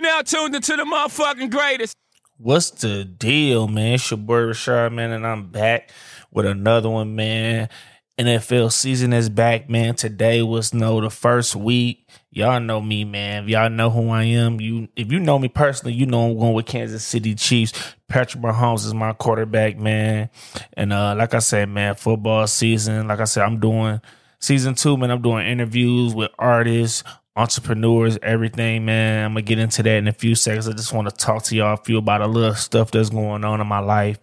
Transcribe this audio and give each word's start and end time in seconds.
Now 0.00 0.22
tuned 0.22 0.54
into 0.54 0.76
the 0.76 0.84
motherfucking 0.84 1.50
greatest. 1.50 1.94
What's 2.38 2.70
the 2.70 3.04
deal, 3.04 3.68
man? 3.68 3.94
It's 3.94 4.10
your 4.10 4.16
boy 4.16 4.40
Rashard, 4.40 4.94
man, 4.94 5.10
and 5.10 5.26
I'm 5.26 5.48
back 5.48 5.90
with 6.30 6.46
another 6.46 6.88
one, 6.88 7.14
man. 7.14 7.68
NFL 8.18 8.72
season 8.72 9.12
is 9.12 9.28
back, 9.28 9.68
man. 9.68 9.94
Today 9.94 10.40
was 10.40 10.72
no 10.72 11.02
the 11.02 11.10
first 11.10 11.54
week. 11.54 12.08
Y'all 12.30 12.60
know 12.60 12.80
me, 12.80 13.04
man. 13.04 13.44
If 13.44 13.50
y'all 13.50 13.68
know 13.68 13.90
who 13.90 14.08
I 14.08 14.24
am, 14.24 14.58
you 14.58 14.88
if 14.96 15.12
you 15.12 15.20
know 15.20 15.38
me 15.38 15.48
personally, 15.48 15.94
you 15.94 16.06
know 16.06 16.30
I'm 16.30 16.38
going 16.38 16.54
with 16.54 16.66
Kansas 16.66 17.04
City 17.04 17.34
Chiefs. 17.34 17.72
Patrick 18.08 18.42
Mahomes 18.42 18.86
is 18.86 18.94
my 18.94 19.12
quarterback, 19.12 19.78
man. 19.78 20.30
And 20.74 20.94
uh, 20.94 21.14
like 21.14 21.34
I 21.34 21.40
said, 21.40 21.68
man, 21.68 21.94
football 21.94 22.46
season. 22.46 23.08
Like 23.08 23.20
I 23.20 23.24
said, 23.24 23.44
I'm 23.44 23.60
doing 23.60 24.00
season 24.38 24.74
two, 24.74 24.96
man. 24.96 25.10
I'm 25.10 25.22
doing 25.22 25.46
interviews 25.46 26.14
with 26.14 26.30
artists, 26.38 27.04
entrepreneurs, 27.36 28.18
everything, 28.22 28.84
man. 28.84 29.24
I'm 29.24 29.30
gonna 29.32 29.42
get 29.42 29.58
into 29.58 29.82
that 29.82 29.96
in 29.96 30.08
a 30.08 30.12
few 30.12 30.34
seconds. 30.34 30.68
I 30.68 30.72
just 30.72 30.92
want 30.92 31.08
to 31.08 31.14
talk 31.14 31.44
to 31.44 31.56
y'all 31.56 31.74
a 31.74 31.76
few 31.76 31.98
about 31.98 32.22
a 32.22 32.26
little 32.26 32.54
stuff 32.54 32.90
that's 32.90 33.10
going 33.10 33.44
on 33.44 33.60
in 33.60 33.66
my 33.66 33.78
life 33.78 34.18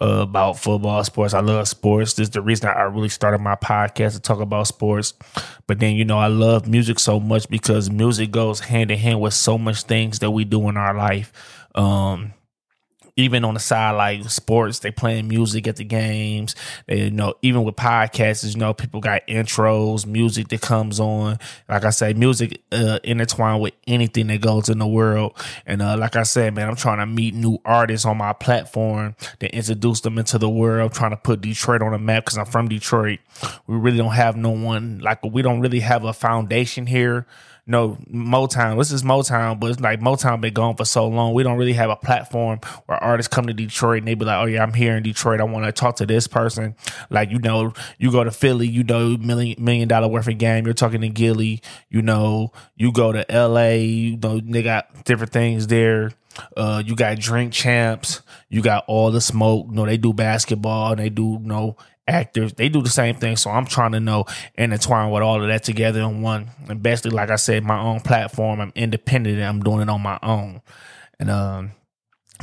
uh, 0.00 0.22
about 0.22 0.58
football, 0.58 1.02
sports. 1.04 1.34
I 1.34 1.40
love 1.40 1.66
sports. 1.68 2.14
This 2.14 2.28
is 2.28 2.30
the 2.30 2.42
reason 2.42 2.68
I 2.68 2.82
really 2.82 3.08
started 3.08 3.40
my 3.40 3.56
podcast 3.56 4.12
to 4.12 4.20
talk 4.20 4.40
about 4.40 4.66
sports. 4.66 5.14
But 5.66 5.80
then, 5.80 5.96
you 5.96 6.04
know, 6.04 6.18
I 6.18 6.28
love 6.28 6.68
music 6.68 6.98
so 6.98 7.18
much 7.18 7.48
because 7.48 7.90
music 7.90 8.30
goes 8.30 8.60
hand 8.60 8.90
in 8.90 8.98
hand 8.98 9.20
with 9.20 9.34
so 9.34 9.58
much 9.58 9.82
things 9.82 10.20
that 10.20 10.30
we 10.30 10.44
do 10.44 10.68
in 10.68 10.76
our 10.76 10.94
life. 10.94 11.32
Um, 11.74 12.34
even 13.16 13.44
on 13.44 13.54
the 13.54 13.60
side 13.60 13.92
like 13.92 14.28
sports, 14.28 14.80
they 14.80 14.90
playing 14.90 15.28
music 15.28 15.68
at 15.68 15.76
the 15.76 15.84
games. 15.84 16.56
They 16.86 17.04
you 17.04 17.10
know, 17.10 17.34
even 17.42 17.62
with 17.62 17.76
podcasts, 17.76 18.52
you 18.52 18.58
know, 18.58 18.74
people 18.74 19.00
got 19.00 19.26
intros, 19.28 20.04
music 20.04 20.48
that 20.48 20.60
comes 20.60 20.98
on. 20.98 21.38
Like 21.68 21.84
I 21.84 21.90
say, 21.90 22.12
music 22.14 22.62
uh, 22.72 22.98
intertwined 23.04 23.62
with 23.62 23.74
anything 23.86 24.26
that 24.28 24.40
goes 24.40 24.68
in 24.68 24.78
the 24.78 24.86
world. 24.86 25.36
And 25.64 25.80
uh, 25.80 25.96
like 25.96 26.16
I 26.16 26.24
said, 26.24 26.54
man, 26.54 26.68
I'm 26.68 26.76
trying 26.76 26.98
to 26.98 27.06
meet 27.06 27.34
new 27.34 27.58
artists 27.64 28.04
on 28.04 28.16
my 28.16 28.32
platform 28.32 29.14
to 29.38 29.54
introduce 29.54 30.00
them 30.00 30.18
into 30.18 30.38
the 30.38 30.48
world. 30.48 30.90
I'm 30.90 30.96
trying 30.96 31.10
to 31.12 31.16
put 31.16 31.40
Detroit 31.40 31.82
on 31.82 31.92
the 31.92 31.98
map 31.98 32.24
because 32.24 32.38
I'm 32.38 32.46
from 32.46 32.68
Detroit. 32.68 33.20
We 33.66 33.76
really 33.76 33.98
don't 33.98 34.12
have 34.12 34.36
no 34.36 34.50
one 34.50 34.98
like 34.98 35.22
we 35.24 35.42
don't 35.42 35.60
really 35.60 35.80
have 35.80 36.04
a 36.04 36.12
foundation 36.12 36.86
here 36.86 37.26
no 37.66 37.96
Motown. 38.12 38.78
This 38.78 38.92
is 38.92 39.02
Motown, 39.02 39.58
but 39.58 39.70
it's 39.70 39.80
like 39.80 40.00
Motown 40.00 40.40
been 40.40 40.52
gone 40.52 40.76
for 40.76 40.84
so 40.84 41.08
long. 41.08 41.32
We 41.32 41.42
don't 41.42 41.56
really 41.56 41.72
have 41.72 41.90
a 41.90 41.96
platform 41.96 42.60
where 42.86 43.02
artists 43.02 43.32
come 43.32 43.46
to 43.46 43.54
Detroit 43.54 43.98
and 43.98 44.08
they 44.08 44.14
be 44.14 44.24
like, 44.24 44.42
"Oh 44.42 44.46
yeah, 44.46 44.62
I'm 44.62 44.74
here 44.74 44.96
in 44.96 45.02
Detroit. 45.02 45.40
I 45.40 45.44
want 45.44 45.64
to 45.64 45.72
talk 45.72 45.96
to 45.96 46.06
this 46.06 46.26
person." 46.26 46.74
Like 47.10 47.30
you 47.30 47.38
know, 47.38 47.72
you 47.98 48.10
go 48.10 48.22
to 48.22 48.30
Philly, 48.30 48.68
you 48.68 48.82
know, 48.82 49.16
million 49.16 49.62
million 49.62 49.88
dollar 49.88 50.08
worth 50.08 50.28
of 50.28 50.38
game. 50.38 50.66
You're 50.66 50.74
talking 50.74 51.00
to 51.00 51.08
Gillie. 51.08 51.62
You 51.88 52.02
know, 52.02 52.52
you 52.76 52.92
go 52.92 53.12
to 53.12 53.30
L.A. 53.30 53.84
You 53.84 54.16
know, 54.18 54.40
they 54.40 54.62
got 54.62 55.04
different 55.04 55.32
things 55.32 55.66
there. 55.66 56.12
Uh, 56.56 56.82
you 56.84 56.96
got 56.96 57.18
drink 57.18 57.52
champs. 57.52 58.20
You 58.48 58.60
got 58.60 58.84
all 58.88 59.10
the 59.10 59.20
smoke. 59.20 59.66
You 59.68 59.74
know, 59.74 59.86
they 59.86 59.96
do 59.96 60.12
basketball. 60.12 60.96
They 60.96 61.08
do 61.08 61.38
you 61.40 61.48
know 61.48 61.76
actors. 62.06 62.52
They 62.52 62.68
do 62.68 62.82
the 62.82 62.90
same 62.90 63.16
thing. 63.16 63.36
So 63.36 63.50
I'm 63.50 63.66
trying 63.66 63.92
to 63.92 64.00
know 64.00 64.26
and 64.56 64.72
entwine 64.72 65.10
with 65.10 65.22
all 65.22 65.40
of 65.40 65.48
that 65.48 65.62
together 65.64 66.00
in 66.00 66.22
one. 66.22 66.50
And 66.68 66.82
basically, 66.82 67.12
like 67.12 67.30
I 67.30 67.36
said, 67.36 67.64
my 67.64 67.80
own 67.80 68.00
platform. 68.00 68.60
I'm 68.60 68.72
independent 68.74 69.36
and 69.36 69.44
I'm 69.44 69.60
doing 69.60 69.80
it 69.80 69.88
on 69.88 70.02
my 70.02 70.18
own. 70.22 70.60
And 71.18 71.30
um, 71.30 71.72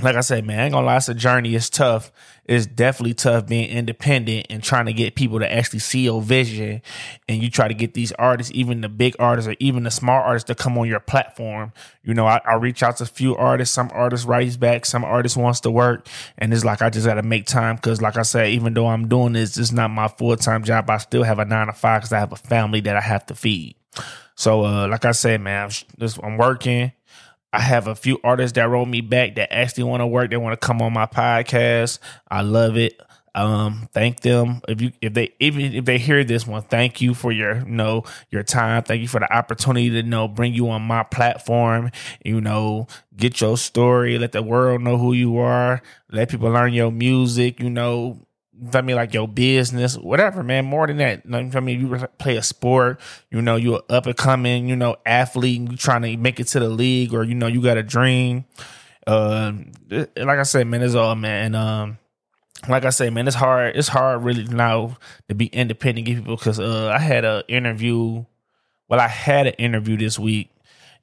like 0.02 0.16
I 0.16 0.22
said, 0.22 0.45
man, 0.45 0.59
I 0.59 0.64
ain't 0.64 0.73
gonna 0.73 0.86
lie, 0.86 0.97
it's 0.97 1.09
a 1.09 1.14
journey. 1.14 1.53
It's 1.53 1.70
tough. 1.70 2.11
It's 2.45 2.66
definitely 2.66 3.14
tough 3.14 3.47
being 3.47 3.70
independent 3.70 4.47
and 4.50 4.64
trying 4.64 4.86
to 4.86 4.94
get 4.94 5.16
people 5.16 5.39
to 5.39 5.53
actually 5.53 5.80
see 5.80 6.02
your 6.06 6.22
vision. 6.22 6.81
And 7.28 7.42
you 7.44 7.50
try 7.50 7.67
to 7.67 7.73
get 7.73 7.94
these 7.94 8.12
artists, 8.14 8.52
even 8.56 8.81
the 8.81 8.89
big 8.89 9.16
artists 9.19 9.50
or 9.50 9.56
even 9.59 9.84
the 9.84 9.92
small 9.92 10.22
artists, 10.22 10.47
to 10.47 10.56
come 10.56 10.78
on 10.78 10.88
your 10.88 11.02
platform. 11.02 11.73
You 12.03 12.14
know, 12.14 12.25
I, 12.25 12.42
I 12.45 12.56
reach 12.56 12.84
out 12.84 12.97
to 12.97 13.03
a 13.03 13.08
few 13.08 13.36
artists. 13.36 13.75
Some 13.75 13.92
artists 13.94 14.25
writes 14.25 14.58
back. 14.58 14.86
Some 14.86 15.03
artists 15.03 15.38
wants 15.38 15.59
to 15.62 15.72
work, 15.72 16.08
and 16.38 16.53
it's 16.53 16.66
like 16.66 16.81
I 16.81 16.89
just 16.89 17.06
got 17.06 17.16
to 17.16 17.23
make 17.23 17.45
time 17.45 17.75
because, 17.75 18.02
like 18.02 18.17
I 18.17 18.23
said, 18.23 18.50
even 18.50 18.73
though 18.73 18.88
I'm 18.88 19.08
doing 19.08 19.34
this, 19.34 19.57
it's 19.57 19.72
not 19.72 19.91
my 19.91 20.07
full 20.07 20.35
time 20.38 20.63
job. 20.63 20.90
I 20.90 20.97
still 20.97 21.24
have 21.24 21.40
a 21.40 21.46
nine 21.46 21.68
to 21.68 21.74
five 21.74 22.01
because 22.01 22.13
I 22.13 22.19
have 22.19 22.31
a 22.31 22.38
family 22.38 22.80
that 22.81 22.96
I 22.96 23.01
have 23.01 23.25
to 23.28 23.35
feed. 23.35 23.75
So, 24.35 24.66
uh, 24.66 24.88
like 24.88 25.06
I 25.06 25.12
said, 25.12 25.41
man, 25.41 25.69
I'm, 26.00 26.09
I'm 26.24 26.38
working 26.38 26.94
I 27.53 27.59
have 27.59 27.88
a 27.88 27.95
few 27.95 28.19
artists 28.23 28.56
that 28.56 28.69
wrote 28.69 28.88
me 28.88 29.01
back 29.01 29.35
that 29.35 29.53
actually 29.53 29.84
want 29.85 30.01
to 30.01 30.07
work. 30.07 30.29
They 30.29 30.38
want 30.38 30.59
to 30.59 30.66
come 30.66 30.81
on 30.81 30.94
my 30.94 31.06
podcast. 31.06 32.00
I 32.29 32.41
love 32.41 32.78
it. 32.78 33.00
Um, 33.34 33.88
thank 33.94 34.19
them 34.22 34.62
if 34.67 34.81
you 34.81 34.91
if 35.01 35.13
they 35.13 35.34
even 35.39 35.73
if 35.73 35.85
they 35.85 35.97
hear 35.97 36.23
this 36.25 36.45
one. 36.45 36.63
Thank 36.63 37.00
you 37.00 37.13
for 37.13 37.31
your 37.31 37.59
you 37.59 37.66
know 37.66 38.03
your 38.29 38.44
time. 38.44 38.84
Thank 38.84 39.01
you 39.01 39.07
for 39.07 39.22
the 39.22 39.34
opportunity 39.34 39.89
to 39.89 39.95
you 39.97 40.03
know 40.03 40.28
bring 40.28 40.53
you 40.53 40.69
on 40.69 40.81
my 40.81 41.03
platform. 41.03 41.91
You 42.25 42.41
know, 42.41 42.88
get 43.16 43.39
your 43.39 43.57
story. 43.57 44.18
Let 44.18 44.33
the 44.33 44.44
world 44.44 44.81
know 44.81 44.97
who 44.97 45.13
you 45.13 45.38
are. 45.38 45.81
Let 46.12 46.29
people 46.29 46.50
learn 46.50 46.73
your 46.73 46.91
music. 46.91 47.62
You 47.62 47.69
know, 47.69 48.19
I 48.73 48.81
mean, 48.81 48.95
like 48.95 49.13
your 49.13 49.28
business, 49.28 49.97
whatever, 49.97 50.44
man. 50.44 50.66
More 50.66 50.85
than 50.85 50.97
that, 50.97 51.25
you 51.25 51.31
know, 51.31 51.50
I 51.53 51.59
mean, 51.62 51.79
you 51.79 52.07
play 52.17 52.38
a 52.38 52.44
sport, 52.44 53.00
you 53.31 53.41
know, 53.41 53.56
you're 53.56 53.81
up 53.89 54.06
and 54.06 54.16
coming, 54.16 54.67
you 54.67 54.75
know, 54.75 54.97
athlete, 55.06 55.72
you 55.72 55.78
trying 55.78 56.01
to 56.03 56.17
make 56.17 56.39
it 56.39 56.47
to 56.47 56.59
the 56.59 56.69
league, 56.69 57.13
or 57.13 57.23
you 57.23 57.34
know, 57.34 57.47
you 57.47 57.62
got 57.62 57.78
a 57.78 57.84
dream. 57.84 58.45
Uh, 59.07 59.53
like 59.89 60.39
I 60.39 60.44
said, 60.44 60.67
man, 60.67 60.81
it's 60.81 60.95
all 60.95 61.16
man. 61.16 61.56
Um, 61.56 61.97
like 62.67 62.85
I 62.85 62.89
said, 62.89 63.13
man, 63.13 63.28
it's 63.28 63.35
hard. 63.35 63.75
It's 63.75 63.88
hard 63.88 64.23
really 64.23 64.44
now 64.44 64.97
to 65.29 65.35
be 65.35 65.47
independent, 65.47 66.06
give 66.06 66.18
people 66.18 66.35
because 66.35 66.59
uh, 66.59 66.91
I 66.94 67.00
had 67.00 67.25
an 67.25 67.44
interview. 67.47 68.25
Well, 68.88 69.00
I 69.00 69.07
had 69.07 69.47
an 69.47 69.53
interview 69.53 69.97
this 69.97 70.19
week 70.19 70.51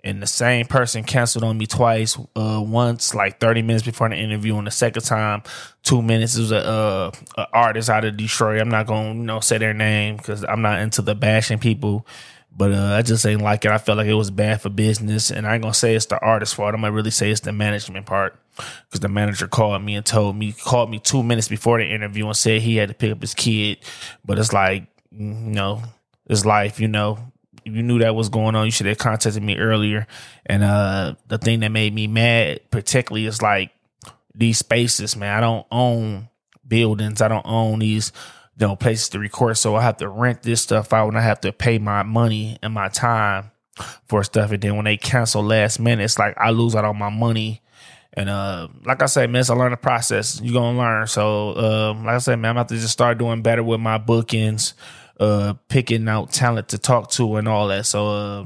and 0.04 0.22
the 0.22 0.26
same 0.26 0.66
person 0.66 1.04
canceled 1.04 1.44
on 1.44 1.58
me 1.58 1.66
twice. 1.66 2.18
Uh, 2.36 2.62
once 2.64 3.14
like 3.14 3.40
thirty 3.40 3.62
minutes 3.62 3.84
before 3.84 4.08
the 4.08 4.16
interview, 4.16 4.56
and 4.56 4.66
the 4.66 4.70
second 4.70 5.02
time, 5.02 5.42
two 5.82 6.02
minutes. 6.02 6.36
It 6.36 6.40
was 6.40 6.52
a, 6.52 7.12
uh, 7.36 7.46
artist 7.52 7.90
out 7.90 8.04
of 8.04 8.16
Detroit. 8.16 8.60
I'm 8.60 8.68
not 8.68 8.86
gonna 8.86 9.14
you 9.14 9.22
know 9.22 9.40
say 9.40 9.58
their 9.58 9.74
name 9.74 10.16
because 10.16 10.44
I'm 10.44 10.62
not 10.62 10.80
into 10.80 11.02
the 11.02 11.14
bashing 11.14 11.58
people. 11.58 12.06
But 12.58 12.72
uh, 12.72 12.96
I 12.96 13.02
just 13.02 13.24
ain't 13.24 13.40
like 13.40 13.64
it. 13.64 13.70
I 13.70 13.78
felt 13.78 13.98
like 13.98 14.08
it 14.08 14.14
was 14.14 14.32
bad 14.32 14.60
for 14.60 14.68
business, 14.68 15.30
and 15.30 15.46
I 15.46 15.54
ain't 15.54 15.62
gonna 15.62 15.74
say 15.74 15.94
it's 15.94 16.06
the 16.06 16.20
artist's 16.20 16.56
fault. 16.56 16.74
I'm 16.74 16.80
gonna 16.80 16.92
really 16.92 17.12
say 17.12 17.30
it's 17.30 17.40
the 17.40 17.52
management 17.52 18.04
part 18.04 18.36
because 18.56 18.98
the 18.98 19.08
manager 19.08 19.46
called 19.46 19.80
me 19.82 19.94
and 19.94 20.04
told 20.04 20.36
me 20.36 20.52
called 20.52 20.90
me 20.90 20.98
two 20.98 21.22
minutes 21.22 21.46
before 21.46 21.78
the 21.78 21.86
interview 21.86 22.26
and 22.26 22.36
said 22.36 22.60
he 22.62 22.74
had 22.74 22.88
to 22.88 22.94
pick 22.94 23.12
up 23.12 23.20
his 23.20 23.32
kid. 23.32 23.78
But 24.24 24.40
it's 24.40 24.52
like 24.52 24.88
you 25.12 25.24
know, 25.24 25.82
it's 26.26 26.44
life. 26.44 26.80
You 26.80 26.88
know, 26.88 27.18
you 27.72 27.82
knew 27.82 27.98
that 28.00 28.14
was 28.14 28.28
going 28.28 28.54
on, 28.54 28.66
you 28.66 28.70
should 28.70 28.86
have 28.86 28.98
contacted 28.98 29.42
me 29.42 29.56
earlier. 29.56 30.06
And 30.46 30.62
uh, 30.62 31.14
the 31.28 31.38
thing 31.38 31.60
that 31.60 31.70
made 31.70 31.94
me 31.94 32.06
mad, 32.06 32.60
particularly, 32.70 33.26
is 33.26 33.42
like 33.42 33.72
these 34.34 34.58
spaces, 34.58 35.16
man. 35.16 35.36
I 35.36 35.40
don't 35.40 35.66
own 35.70 36.28
buildings. 36.66 37.20
I 37.20 37.28
don't 37.28 37.46
own 37.46 37.80
these 37.80 38.12
you 38.58 38.66
know 38.66 38.76
places 38.76 39.10
to 39.10 39.18
record, 39.18 39.56
so 39.56 39.76
I 39.76 39.82
have 39.82 39.98
to 39.98 40.08
rent 40.08 40.42
this 40.42 40.62
stuff 40.62 40.92
out, 40.92 41.08
and 41.08 41.18
I 41.18 41.22
have 41.22 41.40
to 41.42 41.52
pay 41.52 41.78
my 41.78 42.02
money 42.02 42.58
and 42.62 42.72
my 42.72 42.88
time 42.88 43.50
for 44.06 44.24
stuff. 44.24 44.50
And 44.52 44.62
then 44.62 44.76
when 44.76 44.84
they 44.84 44.96
cancel 44.96 45.42
last 45.42 45.78
minute, 45.78 46.04
it's 46.04 46.18
like 46.18 46.34
I 46.38 46.50
lose 46.50 46.74
out 46.74 46.84
on 46.84 46.98
my 46.98 47.10
money. 47.10 47.62
And 48.14 48.28
uh, 48.28 48.68
like 48.84 49.02
I 49.02 49.06
said, 49.06 49.30
man, 49.30 49.40
it's 49.40 49.48
a 49.48 49.54
learning 49.54 49.78
process. 49.78 50.40
You're 50.40 50.54
gonna 50.54 50.78
learn. 50.78 51.06
So, 51.06 51.56
um, 51.56 52.04
like 52.04 52.16
I 52.16 52.18
said, 52.18 52.36
man, 52.36 52.50
I'm 52.50 52.56
about 52.56 52.68
to 52.68 52.76
just 52.76 52.92
start 52.92 53.18
doing 53.18 53.42
better 53.42 53.62
with 53.62 53.80
my 53.80 53.98
bookings 53.98 54.74
uh 55.18 55.54
picking 55.68 56.08
out 56.08 56.32
talent 56.32 56.68
to 56.68 56.78
talk 56.78 57.10
to 57.12 57.36
and 57.36 57.48
all 57.48 57.68
that. 57.68 57.86
So 57.86 58.08
uh, 58.08 58.44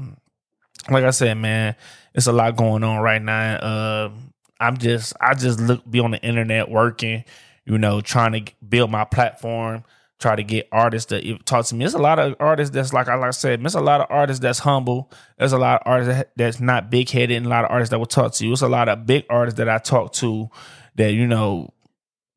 like 0.89 1.03
I 1.03 1.11
said, 1.11 1.35
man, 1.37 1.75
it's 2.13 2.27
a 2.27 2.31
lot 2.31 2.55
going 2.55 2.83
on 2.83 3.01
right 3.01 3.21
now. 3.21 3.55
Uh, 3.55 4.11
I'm 4.59 4.77
just 4.77 5.13
I 5.19 5.33
just 5.33 5.59
look 5.59 5.89
be 5.89 5.99
on 5.99 6.11
the 6.11 6.21
internet 6.21 6.69
working, 6.69 7.23
you 7.65 7.77
know, 7.77 8.01
trying 8.01 8.45
to 8.45 8.53
build 8.67 8.91
my 8.91 9.03
platform, 9.03 9.83
try 10.19 10.35
to 10.35 10.43
get 10.43 10.67
artists 10.71 11.09
to 11.09 11.37
talk 11.39 11.65
to 11.65 11.75
me. 11.75 11.79
There's 11.79 11.93
a 11.93 11.99
lot 11.99 12.19
of 12.19 12.35
artists 12.39 12.73
that's 12.73 12.93
like 12.93 13.07
like 13.07 13.21
I 13.21 13.31
said, 13.31 13.61
there's 13.61 13.75
a 13.75 13.81
lot 13.81 14.01
of 14.01 14.07
artists 14.09 14.41
that's 14.41 14.59
humble. 14.59 15.11
There's 15.37 15.53
a 15.53 15.57
lot 15.57 15.81
of 15.81 15.87
artists 15.91 16.29
that's 16.35 16.59
not 16.59 16.89
big 16.89 17.09
headed, 17.09 17.37
and 17.37 17.45
a 17.45 17.49
lot 17.49 17.65
of 17.65 17.71
artists 17.71 17.91
that 17.91 17.99
will 17.99 18.05
talk 18.05 18.33
to 18.33 18.45
you. 18.45 18.53
It's 18.53 18.61
a 18.61 18.69
lot 18.69 18.89
of 18.89 19.05
big 19.05 19.25
artists 19.29 19.57
that 19.57 19.69
I 19.69 19.79
talk 19.79 20.13
to 20.13 20.49
that 20.95 21.11
you 21.13 21.27
know 21.27 21.73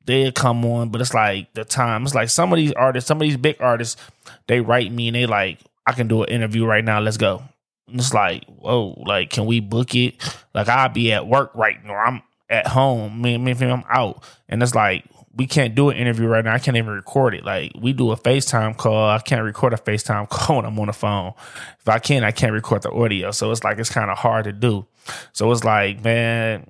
they'll 0.06 0.32
come 0.32 0.64
on, 0.64 0.88
but 0.88 1.00
it's 1.00 1.14
like 1.14 1.52
the 1.54 1.64
time. 1.64 2.04
It's 2.04 2.14
like 2.14 2.30
some 2.30 2.52
of 2.52 2.56
these 2.56 2.72
artists, 2.72 3.08
some 3.08 3.18
of 3.18 3.22
these 3.22 3.36
big 3.36 3.56
artists, 3.60 4.00
they 4.46 4.60
write 4.60 4.92
me 4.92 5.08
and 5.08 5.14
they 5.14 5.26
like, 5.26 5.58
I 5.86 5.92
can 5.92 6.08
do 6.08 6.22
an 6.22 6.28
interview 6.30 6.64
right 6.64 6.84
now. 6.84 7.00
Let's 7.00 7.16
go. 7.16 7.42
And 7.88 8.00
it's 8.00 8.14
like, 8.14 8.44
whoa, 8.46 9.02
like, 9.06 9.30
can 9.30 9.46
we 9.46 9.60
book 9.60 9.94
it? 9.94 10.14
Like, 10.54 10.68
I'll 10.68 10.88
be 10.88 11.12
at 11.12 11.26
work 11.26 11.54
right 11.54 11.84
now. 11.84 11.94
I'm 11.94 12.22
at 12.48 12.66
home. 12.66 13.22
Me, 13.22 13.38
me, 13.38 13.52
I'm 13.52 13.84
out. 13.88 14.24
And 14.48 14.62
it's 14.62 14.74
like, 14.74 15.04
we 15.36 15.46
can't 15.46 15.74
do 15.74 15.90
an 15.90 15.96
interview 15.96 16.26
right 16.26 16.44
now. 16.44 16.54
I 16.54 16.58
can't 16.58 16.76
even 16.76 16.92
record 16.92 17.34
it. 17.34 17.44
Like, 17.44 17.72
we 17.78 17.92
do 17.92 18.10
a 18.10 18.16
FaceTime 18.16 18.76
call. 18.76 19.10
I 19.10 19.18
can't 19.18 19.42
record 19.42 19.74
a 19.74 19.76
FaceTime 19.76 20.28
call 20.30 20.56
when 20.56 20.66
I'm 20.66 20.78
on 20.80 20.86
the 20.86 20.92
phone. 20.92 21.34
If 21.80 21.88
I 21.88 21.98
can, 21.98 22.24
I 22.24 22.32
can't 22.32 22.52
record 22.52 22.82
the 22.82 22.90
audio. 22.90 23.30
So 23.30 23.50
it's 23.52 23.62
like, 23.62 23.78
it's 23.78 23.90
kind 23.90 24.10
of 24.10 24.18
hard 24.18 24.44
to 24.44 24.52
do. 24.52 24.86
So 25.32 25.52
it's 25.52 25.62
like, 25.62 26.02
man, 26.02 26.68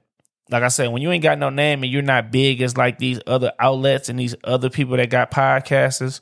like 0.50 0.62
I 0.62 0.69
said, 0.69 0.88
when 0.88 1.02
you 1.02 1.10
ain't 1.10 1.22
got 1.22 1.38
no 1.38 1.50
name 1.50 1.82
and 1.82 1.93
you're 1.93 2.02
not 2.02 2.31
big 2.31 2.60
as 2.62 2.76
like 2.76 2.98
these 2.98 3.20
other 3.26 3.52
outlets 3.58 4.08
and 4.08 4.19
these 4.19 4.34
other 4.44 4.70
people 4.70 4.96
that 4.96 5.10
got 5.10 5.31
podcasters, 5.31 6.20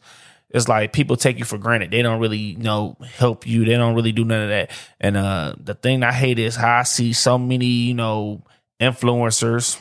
it's 0.50 0.68
like 0.68 0.92
people 0.92 1.16
take 1.16 1.38
you 1.38 1.44
for 1.44 1.58
granted. 1.58 1.90
They 1.90 2.00
don't 2.00 2.20
really, 2.20 2.38
you 2.38 2.58
know, 2.58 2.96
help 3.16 3.46
you. 3.46 3.64
They 3.64 3.74
don't 3.74 3.94
really 3.94 4.12
do 4.12 4.24
none 4.24 4.42
of 4.42 4.48
that. 4.48 4.70
And 5.00 5.16
uh 5.16 5.54
the 5.58 5.74
thing 5.74 6.02
I 6.02 6.12
hate 6.12 6.38
is 6.38 6.56
how 6.56 6.78
I 6.78 6.82
see 6.84 7.12
so 7.12 7.36
many, 7.38 7.66
you 7.66 7.94
know, 7.94 8.42
influencers, 8.80 9.80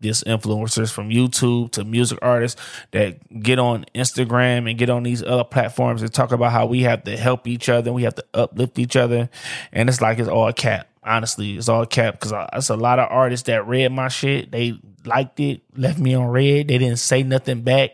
just 0.00 0.24
influencers 0.24 0.92
from 0.92 1.10
YouTube 1.10 1.72
to 1.72 1.84
music 1.84 2.18
artists 2.22 2.60
that 2.92 3.42
get 3.42 3.58
on 3.58 3.84
Instagram 3.94 4.68
and 4.68 4.78
get 4.78 4.90
on 4.90 5.02
these 5.02 5.22
other 5.22 5.44
platforms 5.44 6.02
and 6.02 6.12
talk 6.12 6.32
about 6.32 6.52
how 6.52 6.66
we 6.66 6.82
have 6.82 7.04
to 7.04 7.16
help 7.16 7.46
each 7.46 7.68
other, 7.68 7.92
we 7.92 8.02
have 8.02 8.14
to 8.14 8.24
uplift 8.34 8.78
each 8.78 8.96
other, 8.96 9.28
and 9.72 9.88
it's 9.88 10.00
like 10.00 10.18
it's 10.18 10.28
all 10.28 10.52
cap. 10.52 10.88
Honestly, 11.04 11.56
it's 11.56 11.68
all 11.68 11.86
cap 11.86 12.18
because 12.18 12.32
it's 12.52 12.70
a 12.70 12.76
lot 12.76 12.98
of 12.98 13.08
artists 13.10 13.46
that 13.46 13.66
read 13.66 13.92
my 13.92 14.08
shit. 14.08 14.50
They 14.50 14.78
liked 15.04 15.38
it, 15.40 15.62
left 15.76 15.98
me 15.98 16.14
on 16.14 16.28
red. 16.28 16.68
They 16.68 16.78
didn't 16.78 16.98
say 16.98 17.22
nothing 17.22 17.62
back. 17.62 17.90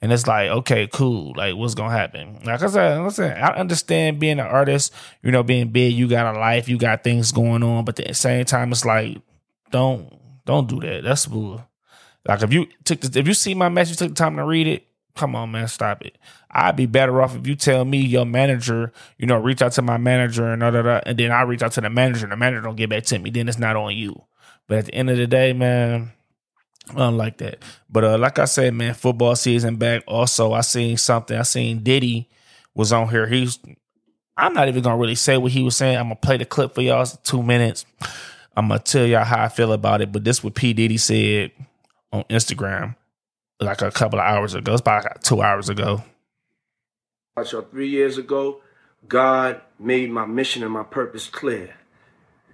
And 0.00 0.12
it's 0.12 0.26
like, 0.26 0.50
okay, 0.50 0.86
cool. 0.86 1.32
Like, 1.34 1.56
what's 1.56 1.74
gonna 1.74 1.90
happen? 1.90 2.40
Like 2.44 2.62
I 2.62 2.66
said, 2.66 3.38
I 3.38 3.54
understand 3.54 4.20
being 4.20 4.38
an 4.38 4.46
artist, 4.46 4.92
you 5.22 5.30
know, 5.30 5.42
being 5.42 5.68
big, 5.68 5.94
you 5.94 6.08
got 6.08 6.36
a 6.36 6.38
life, 6.38 6.68
you 6.68 6.76
got 6.76 7.02
things 7.02 7.32
going 7.32 7.62
on, 7.62 7.84
but 7.84 7.98
at 8.00 8.08
the 8.08 8.14
same 8.14 8.44
time, 8.44 8.70
it's 8.70 8.84
like, 8.84 9.16
don't 9.70 10.12
don't 10.44 10.68
do 10.68 10.78
that. 10.80 11.04
That's 11.04 11.26
bull. 11.26 11.64
Like 12.26 12.42
if 12.42 12.52
you 12.52 12.66
took 12.84 13.00
the, 13.00 13.18
if 13.18 13.26
you 13.26 13.34
see 13.34 13.54
my 13.54 13.68
message, 13.68 13.96
took 13.96 14.10
the 14.10 14.14
time 14.14 14.36
to 14.36 14.44
read 14.44 14.66
it, 14.66 14.86
come 15.16 15.36
on, 15.36 15.52
man, 15.52 15.68
stop 15.68 16.02
it. 16.04 16.18
I'd 16.50 16.76
be 16.76 16.86
better 16.86 17.22
off 17.22 17.36
if 17.36 17.46
you 17.46 17.54
tell 17.54 17.84
me 17.84 17.98
your 17.98 18.24
manager, 18.24 18.92
you 19.18 19.26
know, 19.26 19.38
reach 19.38 19.62
out 19.62 19.72
to 19.72 19.82
my 19.82 19.96
manager 19.96 20.52
and 20.52 20.60
da, 20.60 20.70
da, 20.70 20.82
da, 20.82 21.00
and 21.06 21.18
then 21.18 21.30
I 21.30 21.42
reach 21.42 21.62
out 21.62 21.72
to 21.72 21.80
the 21.80 21.90
manager 21.90 22.24
and 22.24 22.32
the 22.32 22.36
manager 22.36 22.62
don't 22.62 22.76
get 22.76 22.90
back 22.90 23.04
to 23.04 23.18
me. 23.18 23.30
Then 23.30 23.48
it's 23.48 23.58
not 23.58 23.76
on 23.76 23.94
you. 23.94 24.22
But 24.66 24.78
at 24.78 24.84
the 24.86 24.94
end 24.94 25.10
of 25.10 25.16
the 25.16 25.26
day, 25.26 25.52
man, 25.52 26.12
I 26.90 26.94
don't 26.94 27.16
like 27.16 27.38
that. 27.38 27.62
But 27.88 28.04
uh, 28.04 28.18
like 28.18 28.38
I 28.38 28.44
said, 28.44 28.74
man, 28.74 28.94
football 28.94 29.36
season 29.36 29.76
back. 29.76 30.02
Also, 30.06 30.52
I 30.52 30.62
seen 30.62 30.96
something. 30.96 31.36
I 31.36 31.42
seen 31.42 31.82
Diddy 31.82 32.28
was 32.74 32.92
on 32.92 33.08
here. 33.08 33.26
He's. 33.26 33.58
I'm 34.36 34.52
not 34.52 34.68
even 34.68 34.82
gonna 34.82 34.96
really 34.96 35.14
say 35.14 35.36
what 35.36 35.52
he 35.52 35.62
was 35.62 35.76
saying. 35.76 35.96
I'm 35.96 36.04
gonna 36.04 36.16
play 36.16 36.36
the 36.38 36.44
clip 36.44 36.74
for 36.74 36.82
y'all. 36.82 37.06
Two 37.06 37.42
minutes. 37.42 37.86
I'm 38.56 38.68
gonna 38.68 38.80
tell 38.80 39.06
y'all 39.06 39.24
how 39.24 39.44
I 39.44 39.48
feel 39.48 39.72
about 39.72 40.00
it. 40.00 40.12
But 40.12 40.24
this 40.24 40.42
what 40.42 40.54
P 40.54 40.72
Diddy 40.72 40.98
said 40.98 41.52
on 42.12 42.24
Instagram 42.24 42.96
like 43.64 43.82
a 43.82 43.90
couple 43.90 44.18
of 44.18 44.24
hours 44.24 44.54
ago. 44.54 44.72
It's 44.72 44.80
about 44.80 45.22
two 45.22 45.42
hours 45.42 45.68
ago. 45.68 46.02
So 47.44 47.62
three 47.62 47.88
years 47.88 48.16
ago, 48.16 48.60
God 49.08 49.60
made 49.78 50.10
my 50.10 50.26
mission 50.26 50.62
and 50.62 50.72
my 50.72 50.84
purpose 50.84 51.28
clear. 51.28 51.74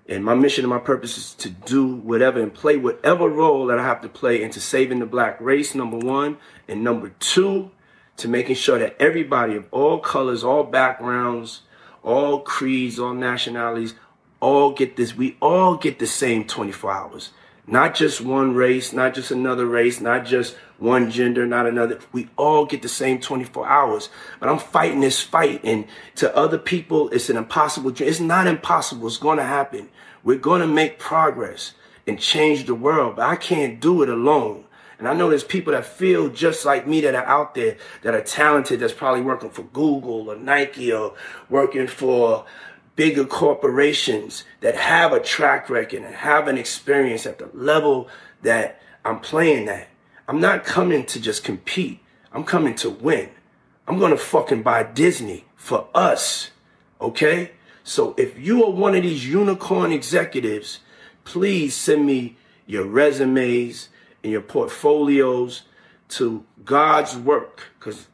And 0.08 0.24
my 0.24 0.34
mission 0.34 0.64
and 0.64 0.70
my 0.70 0.78
purpose 0.78 1.16
is 1.18 1.34
to 1.34 1.50
do 1.50 1.86
whatever 1.86 2.40
and 2.40 2.52
play 2.52 2.76
whatever 2.76 3.28
role 3.28 3.66
that 3.66 3.78
I 3.78 3.84
have 3.84 4.00
to 4.02 4.08
play 4.08 4.42
into 4.42 4.58
saving 4.58 4.98
the 4.98 5.06
black 5.06 5.40
race, 5.40 5.74
number 5.74 5.98
one. 5.98 6.38
And 6.66 6.82
number 6.82 7.10
two, 7.20 7.70
to 8.16 8.28
making 8.28 8.56
sure 8.56 8.78
that 8.78 8.96
everybody 9.00 9.54
of 9.54 9.66
all 9.70 9.98
colors, 9.98 10.42
all 10.42 10.64
backgrounds, 10.64 11.62
all 12.02 12.40
creeds, 12.40 12.98
all 12.98 13.14
nationalities, 13.14 13.94
all 14.40 14.72
get 14.72 14.96
this. 14.96 15.16
We 15.16 15.36
all 15.40 15.76
get 15.76 15.98
the 15.98 16.06
same 16.06 16.44
24 16.44 16.92
hours. 16.92 17.30
Not 17.66 17.94
just 17.94 18.20
one 18.20 18.54
race, 18.54 18.92
not 18.92 19.14
just 19.14 19.30
another 19.30 19.66
race, 19.66 20.00
not 20.00 20.24
just 20.24 20.56
one 20.78 21.10
gender, 21.10 21.46
not 21.46 21.66
another. 21.66 21.98
We 22.12 22.28
all 22.36 22.66
get 22.66 22.82
the 22.82 22.88
same 22.88 23.20
24 23.20 23.66
hours. 23.66 24.08
But 24.40 24.48
I'm 24.48 24.58
fighting 24.58 25.00
this 25.00 25.22
fight. 25.22 25.60
And 25.62 25.86
to 26.16 26.34
other 26.34 26.58
people, 26.58 27.08
it's 27.10 27.30
an 27.30 27.36
impossible 27.36 27.90
dream. 27.90 28.08
It's 28.08 28.20
not 28.20 28.46
impossible. 28.46 29.06
It's 29.06 29.18
going 29.18 29.38
to 29.38 29.44
happen. 29.44 29.88
We're 30.24 30.38
going 30.38 30.62
to 30.62 30.66
make 30.66 30.98
progress 30.98 31.72
and 32.06 32.18
change 32.18 32.66
the 32.66 32.74
world. 32.74 33.16
But 33.16 33.28
I 33.28 33.36
can't 33.36 33.80
do 33.80 34.02
it 34.02 34.08
alone. 34.08 34.64
And 34.98 35.08
I 35.08 35.14
know 35.14 35.30
there's 35.30 35.44
people 35.44 35.72
that 35.72 35.86
feel 35.86 36.28
just 36.28 36.66
like 36.66 36.86
me 36.86 37.00
that 37.00 37.14
are 37.14 37.24
out 37.24 37.54
there 37.54 37.78
that 38.02 38.14
are 38.14 38.20
talented, 38.20 38.80
that's 38.80 38.92
probably 38.92 39.22
working 39.22 39.48
for 39.48 39.62
Google 39.62 40.28
or 40.28 40.36
Nike 40.36 40.92
or 40.92 41.14
working 41.48 41.86
for 41.86 42.44
bigger 43.00 43.25
corporations 43.25 44.44
that 44.61 44.76
have 44.76 45.11
a 45.11 45.20
track 45.20 45.70
record 45.70 46.02
and 46.02 46.14
have 46.17 46.47
an 46.49 46.58
experience 46.58 47.25
at 47.25 47.38
the 47.38 47.49
level 47.55 48.06
that 48.43 48.79
I'm 49.06 49.20
playing 49.20 49.70
at. 49.70 49.88
I'm 50.29 50.38
not 50.38 50.67
coming 50.67 51.06
to 51.06 51.19
just 51.19 51.43
compete. 51.43 52.00
I'm 52.31 52.44
coming 52.44 52.75
to 52.75 52.91
win. 52.91 53.31
I'm 53.88 53.99
going 53.99 54.11
to 54.11 54.19
fucking 54.19 54.62
buy 54.62 54.82
Disney 54.82 55.47
for 55.56 55.88
us. 55.94 56.50
Okay? 57.00 57.52
So 57.85 58.14
if 58.19 58.38
you 58.38 58.62
are 58.67 58.70
one 58.70 58.94
of 58.94 59.03
these 59.03 59.26
unicorn 59.26 59.93
executives, 59.93 60.81
please 61.25 61.75
send 61.75 62.05
me 62.05 62.37
your 62.67 62.85
resumes 62.85 63.88
and 64.23 64.31
your 64.31 64.43
portfolios 64.43 65.62
to 66.11 66.44
God's 66.67 67.17
work 67.17 67.62
because 67.79 68.08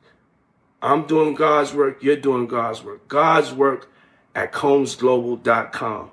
I'm 0.80 1.08
doing 1.08 1.34
God's 1.34 1.74
work, 1.74 2.04
you're 2.04 2.14
doing 2.14 2.46
God's 2.46 2.84
work. 2.84 3.08
God's 3.08 3.52
work 3.52 3.90
at 4.36 4.52
combsglobal.com. 4.52 6.10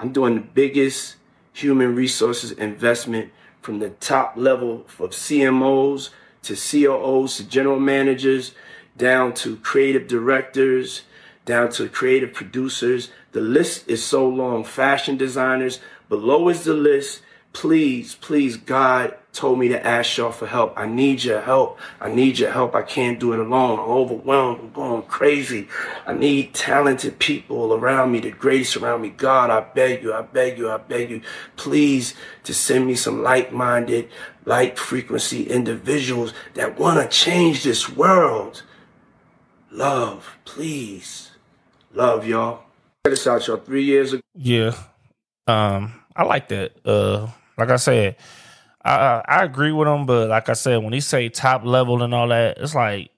I'm 0.00 0.12
doing 0.12 0.34
the 0.34 0.40
biggest 0.40 1.16
human 1.52 1.94
resources 1.94 2.50
investment 2.50 3.32
from 3.62 3.78
the 3.78 3.90
top 3.90 4.34
level 4.36 4.84
of 4.98 5.10
CMOs 5.10 6.10
to 6.42 6.56
COOs 6.56 7.36
to 7.36 7.44
general 7.44 7.78
managers 7.78 8.52
down 8.96 9.32
to 9.34 9.56
creative 9.58 10.08
directors 10.08 11.02
down 11.44 11.70
to 11.70 11.88
creative 11.88 12.32
producers. 12.32 13.10
The 13.32 13.40
list 13.40 13.88
is 13.88 14.04
so 14.04 14.28
long. 14.28 14.64
Fashion 14.64 15.16
designers. 15.16 15.80
Below 16.08 16.48
is 16.48 16.64
the 16.64 16.74
list. 16.74 17.22
Please, 17.52 18.14
please, 18.14 18.56
God 18.56 19.14
told 19.32 19.58
me 19.58 19.68
to 19.68 19.86
ask 19.86 20.16
y'all 20.16 20.32
for 20.32 20.46
help. 20.46 20.74
I 20.76 20.86
need 20.86 21.24
your 21.24 21.40
help. 21.40 21.78
I 22.00 22.08
need 22.08 22.38
your 22.38 22.50
help. 22.50 22.74
I 22.74 22.82
can't 22.82 23.18
do 23.18 23.32
it 23.32 23.38
alone. 23.38 23.78
I'm 23.78 23.86
overwhelmed. 23.86 24.60
I'm 24.60 24.72
going 24.72 25.02
crazy. 25.02 25.68
I 26.06 26.12
need 26.12 26.54
talented 26.54 27.18
people 27.18 27.74
around 27.74 28.12
me, 28.12 28.20
the 28.20 28.30
grace 28.30 28.76
around 28.76 29.02
me. 29.02 29.10
God, 29.10 29.50
I 29.50 29.60
beg 29.60 30.02
you, 30.02 30.12
I 30.12 30.22
beg 30.22 30.58
you, 30.58 30.70
I 30.70 30.78
beg 30.78 31.10
you, 31.10 31.22
please 31.56 32.14
to 32.44 32.52
send 32.52 32.86
me 32.86 32.94
some 32.94 33.22
like-minded, 33.22 34.08
like 34.44 34.76
frequency 34.76 35.44
individuals 35.44 36.34
that 36.54 36.78
want 36.78 37.00
to 37.00 37.08
change 37.08 37.64
this 37.64 37.88
world. 37.88 38.62
Love, 39.70 40.36
please. 40.44 41.30
Love 41.94 42.26
y'all. 42.26 42.64
Check 43.06 43.14
this 43.14 43.26
out, 43.26 43.46
y'all. 43.46 43.56
Three 43.58 43.84
years 43.84 44.12
ago. 44.12 44.22
Yeah. 44.34 44.74
Um, 45.46 46.02
I 46.14 46.24
like 46.24 46.48
that. 46.48 46.72
Uh 46.84 47.28
like 47.56 47.70
I 47.70 47.76
said, 47.76 48.16
I 48.84 49.22
I 49.26 49.44
agree 49.44 49.72
with 49.72 49.88
him, 49.88 50.06
but 50.06 50.28
like 50.28 50.48
I 50.48 50.54
said, 50.54 50.82
when 50.82 50.92
he 50.92 51.00
say 51.00 51.28
top 51.28 51.64
level 51.64 52.02
and 52.02 52.14
all 52.14 52.28
that, 52.28 52.58
it's 52.58 52.74
like 52.74 53.10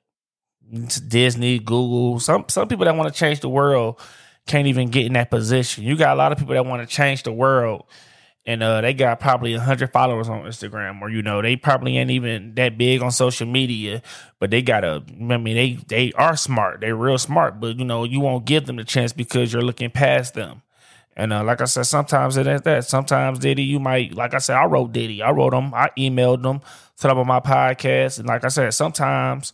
Disney, 1.08 1.58
Google, 1.58 2.20
some 2.20 2.44
some 2.48 2.68
people 2.68 2.84
that 2.84 2.96
want 2.96 3.12
to 3.12 3.18
change 3.18 3.40
the 3.40 3.48
world 3.48 4.00
can't 4.46 4.66
even 4.66 4.90
get 4.90 5.06
in 5.06 5.14
that 5.14 5.30
position. 5.30 5.84
You 5.84 5.96
got 5.96 6.14
a 6.14 6.18
lot 6.18 6.32
of 6.32 6.38
people 6.38 6.54
that 6.54 6.66
want 6.66 6.86
to 6.86 6.94
change 6.94 7.22
the 7.22 7.32
world 7.32 7.84
and 8.46 8.62
uh, 8.62 8.80
they 8.80 8.92
got 8.92 9.20
probably 9.20 9.52
100 9.54 9.90
followers 9.92 10.28
on 10.28 10.42
Instagram 10.42 11.00
or 11.00 11.08
you 11.08 11.22
know 11.22 11.40
they 11.40 11.56
probably 11.56 11.96
ain't 11.96 12.10
even 12.10 12.54
that 12.54 12.76
big 12.76 13.02
on 13.02 13.10
social 13.10 13.46
media 13.46 14.02
but 14.38 14.50
they 14.50 14.62
got 14.62 14.84
a 14.84 15.02
I 15.08 15.36
mean 15.38 15.56
they 15.56 15.78
they 15.88 16.12
are 16.12 16.36
smart 16.36 16.80
they 16.80 16.92
real 16.92 17.18
smart 17.18 17.60
but 17.60 17.78
you 17.78 17.84
know 17.84 18.04
you 18.04 18.20
won't 18.20 18.44
give 18.44 18.66
them 18.66 18.76
the 18.76 18.84
chance 18.84 19.12
because 19.12 19.52
you're 19.52 19.62
looking 19.62 19.90
past 19.90 20.34
them 20.34 20.62
and 21.16 21.32
uh, 21.32 21.44
like 21.44 21.60
I 21.60 21.64
said 21.64 21.84
sometimes 21.84 22.36
it 22.36 22.46
ain't 22.46 22.64
that 22.64 22.84
sometimes 22.84 23.38
Diddy 23.38 23.62
you 23.62 23.78
might 23.78 24.14
like 24.14 24.34
I 24.34 24.38
said 24.38 24.56
I 24.56 24.64
wrote 24.64 24.92
Diddy 24.92 25.22
I 25.22 25.30
wrote 25.30 25.52
them 25.52 25.72
I 25.74 25.90
emailed 25.98 26.42
them 26.42 26.60
set 26.96 27.10
up 27.10 27.16
on 27.16 27.26
my 27.26 27.40
podcast 27.40 28.18
and 28.18 28.28
like 28.28 28.44
I 28.44 28.48
said 28.48 28.72
sometimes 28.74 29.52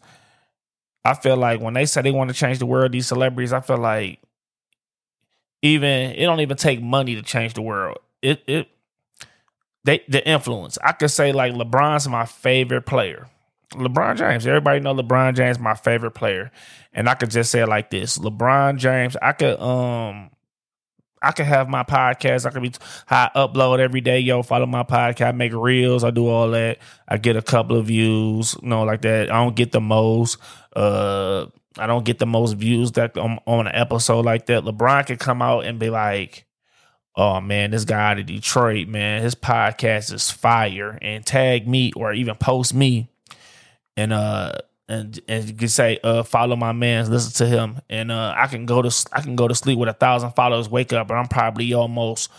I 1.05 1.14
feel 1.14 1.37
like 1.37 1.61
when 1.61 1.75
they 1.75 1.87
say 1.87 2.02
they 2.02 2.11
want 2.11 2.31
to 2.31 2.37
change 2.37 2.59
the 2.59 2.67
world 2.67 2.93
these 2.93 3.07
celebrities 3.07 3.52
I 3.52 3.61
feel 3.61 3.79
like 3.79 4.21
even 5.62 6.12
it 6.12 6.25
don't 6.25 6.40
even 6.40 6.57
take 6.57 6.83
money 6.83 7.14
to 7.14 7.23
change 7.23 7.55
the 7.55 7.62
world 7.62 7.99
it 8.23 8.43
it 8.47 8.69
they 9.85 10.02
the 10.09 10.26
influence. 10.26 10.79
I 10.83 10.93
could 10.93 11.11
say 11.11 11.33
like 11.33 11.55
LeBron's 11.55 12.09
my 12.09 12.26
favorite 12.26 12.83
player. 12.83 13.29
LeBron 13.73 14.17
James. 14.17 14.47
Everybody 14.47 14.81
know 14.81 14.95
LeBron 14.95 15.35
James 15.35 15.59
my 15.59 15.75
favorite 15.75 16.12
player. 16.12 16.50
And 16.93 17.09
I 17.09 17.14
could 17.14 17.31
just 17.31 17.50
say 17.50 17.61
it 17.61 17.69
like 17.69 17.90
this. 17.90 18.19
LeBron 18.19 18.79
James, 18.79 19.17
I 19.23 19.33
could 19.33 19.59
um 19.61 20.31
I 21.23 21.33
can 21.33 21.47
have 21.47 21.69
my 21.69 21.83
podcast. 21.83 22.47
I 22.47 22.50
can 22.50 22.62
be 22.62 22.73
I 23.09 23.31
upload 23.37 23.79
every 23.79 24.00
day. 24.00 24.21
Yo, 24.21 24.43
follow 24.43 24.67
my 24.67 24.85
podcast. 24.85 25.29
I 25.29 25.33
make 25.33 25.53
reels. 25.53 26.03
I 26.03 26.11
do 26.11 26.27
all 26.27 26.50
that. 26.50 26.79
I 27.07 27.19
get 27.19 27.37
a 27.37 27.43
couple 27.43 27.77
of 27.77 27.87
views, 27.87 28.57
you 28.62 28.69
know, 28.69 28.85
like 28.85 29.03
that. 29.03 29.31
I 29.31 29.45
don't 29.45 29.57
get 29.57 29.73
the 29.73 29.81
most. 29.81 30.39
Uh, 30.75 31.47
I 31.79 31.87
don't 31.87 32.05
get 32.05 32.19
the 32.19 32.27
most 32.27 32.55
views 32.55 32.93
that 32.93 33.17
on, 33.17 33.39
on 33.47 33.67
an 33.67 33.75
episode 33.75 34.25
like 34.25 34.47
that. 34.47 34.65
LeBron 34.65 35.07
could 35.07 35.19
come 35.19 35.43
out 35.43 35.65
and 35.65 35.79
be 35.79 35.91
like, 35.91 36.47
oh 37.17 37.41
man, 37.41 37.71
this 37.71 37.85
guy 37.85 38.12
out 38.12 38.19
of 38.19 38.27
Detroit, 38.27 38.89
man, 38.89 39.23
his 39.23 39.35
podcast 39.35 40.12
is 40.12 40.31
fire, 40.31 40.99
and 41.03 41.25
tag 41.25 41.69
me 41.69 41.93
or 41.95 42.12
even 42.12 42.35
post 42.37 42.75
me, 42.75 43.09
and 43.97 44.12
uh, 44.12 44.53
and 44.90 45.20
and 45.28 45.49
you 45.49 45.54
can 45.54 45.68
say, 45.68 45.99
uh, 46.02 46.25
follow 46.25 46.56
my 46.56 46.73
man, 46.73 47.09
listen 47.09 47.32
to 47.47 47.47
him, 47.47 47.80
and 47.88 48.11
uh, 48.11 48.35
I 48.37 48.49
can 48.49 48.66
go 48.66 48.82
to 48.82 49.09
I 49.12 49.20
can 49.20 49.37
go 49.37 49.47
to 49.47 49.54
sleep 49.54 49.78
with 49.78 49.88
a 49.88 49.92
thousand 49.92 50.32
followers, 50.32 50.68
wake 50.68 50.92
up, 50.92 51.09
and 51.11 51.18
I'm 51.18 51.28
probably 51.28 51.73
almost 51.73 52.30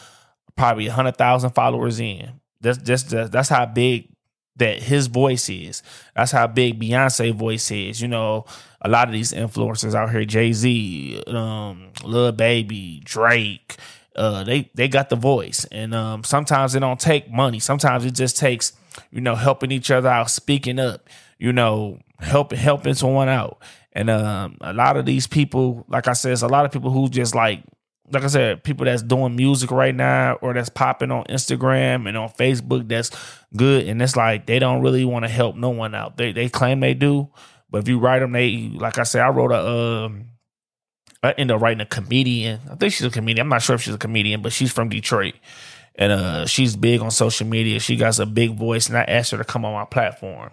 probably 0.57 0.87
a 0.87 0.91
hundred 0.91 1.15
thousand 1.17 1.51
followers 1.51 1.99
in. 1.99 2.41
That's 2.59 2.77
just 2.79 3.09
that's 3.09 3.47
how 3.47 3.65
big 3.65 4.09
that 4.57 4.83
his 4.83 5.07
voice 5.07 5.47
is. 5.49 5.81
That's 6.13 6.33
how 6.33 6.45
big 6.47 6.79
Beyonce 6.79 7.33
voice 7.33 7.71
is. 7.71 8.01
You 8.01 8.09
know, 8.09 8.45
a 8.81 8.89
lot 8.89 9.07
of 9.07 9.13
these 9.13 9.31
influencers 9.31 9.95
out 9.95 10.11
here, 10.11 10.25
Jay 10.25 10.51
Z, 10.51 11.23
um, 11.27 11.91
Lil 12.03 12.33
Baby, 12.33 13.01
Drake, 13.05 13.77
uh, 14.17 14.43
they 14.43 14.69
they 14.75 14.89
got 14.89 15.09
the 15.09 15.15
voice, 15.15 15.65
and 15.71 15.95
um, 15.95 16.25
sometimes 16.25 16.75
it 16.75 16.81
don't 16.81 16.99
take 16.99 17.31
money. 17.31 17.59
Sometimes 17.59 18.03
it 18.03 18.11
just 18.11 18.35
takes 18.35 18.73
you 19.09 19.21
know 19.21 19.35
helping 19.35 19.71
each 19.71 19.89
other 19.89 20.09
out, 20.09 20.29
speaking 20.29 20.79
up, 20.79 21.07
you 21.39 21.53
know, 21.53 21.99
helping 22.21 22.59
helping 22.59 22.93
someone 22.93 23.29
out. 23.29 23.61
And 23.93 24.09
um, 24.09 24.57
a 24.61 24.73
lot 24.73 24.97
of 24.97 25.05
these 25.05 25.27
people, 25.27 25.85
like 25.87 26.07
I 26.07 26.13
said, 26.13 26.31
it's 26.31 26.41
a 26.41 26.47
lot 26.47 26.65
of 26.65 26.71
people 26.71 26.91
who 26.91 27.09
just 27.09 27.35
like 27.35 27.63
like 28.11 28.23
I 28.23 28.27
said, 28.27 28.63
people 28.63 28.85
that's 28.85 29.03
doing 29.03 29.35
music 29.35 29.71
right 29.71 29.95
now 29.95 30.33
or 30.41 30.53
that's 30.53 30.69
popping 30.69 31.11
on 31.11 31.23
Instagram 31.25 32.07
and 32.07 32.17
on 32.17 32.29
Facebook 32.29 32.87
that's 32.87 33.11
good. 33.55 33.87
And 33.87 34.01
it's 34.01 34.15
like 34.15 34.45
they 34.45 34.59
don't 34.59 34.81
really 34.81 35.05
want 35.05 35.25
to 35.25 35.29
help 35.29 35.55
no 35.55 35.69
one 35.69 35.95
out. 35.95 36.17
They 36.17 36.31
they 36.31 36.49
claim 36.49 36.79
they 36.79 36.93
do, 36.93 37.29
but 37.69 37.79
if 37.79 37.87
you 37.87 37.99
write 37.99 38.19
them, 38.19 38.33
they 38.33 38.71
like 38.73 38.97
I 38.97 39.03
said, 39.03 39.21
I 39.21 39.29
wrote 39.29 39.51
a 39.51 39.67
um 40.05 40.25
I 41.23 41.31
ended 41.33 41.55
up 41.55 41.61
writing 41.61 41.81
a 41.81 41.85
comedian. 41.85 42.59
I 42.69 42.75
think 42.75 42.93
she's 42.93 43.05
a 43.05 43.11
comedian. 43.11 43.45
I'm 43.45 43.49
not 43.49 43.61
sure 43.61 43.75
if 43.75 43.81
she's 43.81 43.93
a 43.95 43.99
comedian, 43.99 44.41
but 44.41 44.51
she's 44.51 44.71
from 44.71 44.89
Detroit. 44.89 45.35
And 45.95 46.11
uh 46.11 46.45
she's 46.47 46.75
big 46.75 47.01
on 47.01 47.11
social 47.11 47.47
media. 47.47 47.79
She 47.79 47.95
got 47.95 48.17
a 48.19 48.25
big 48.25 48.55
voice, 48.57 48.87
and 48.87 48.97
I 48.97 49.03
asked 49.03 49.31
her 49.31 49.37
to 49.37 49.43
come 49.43 49.65
on 49.65 49.73
my 49.73 49.85
platform. 49.85 50.51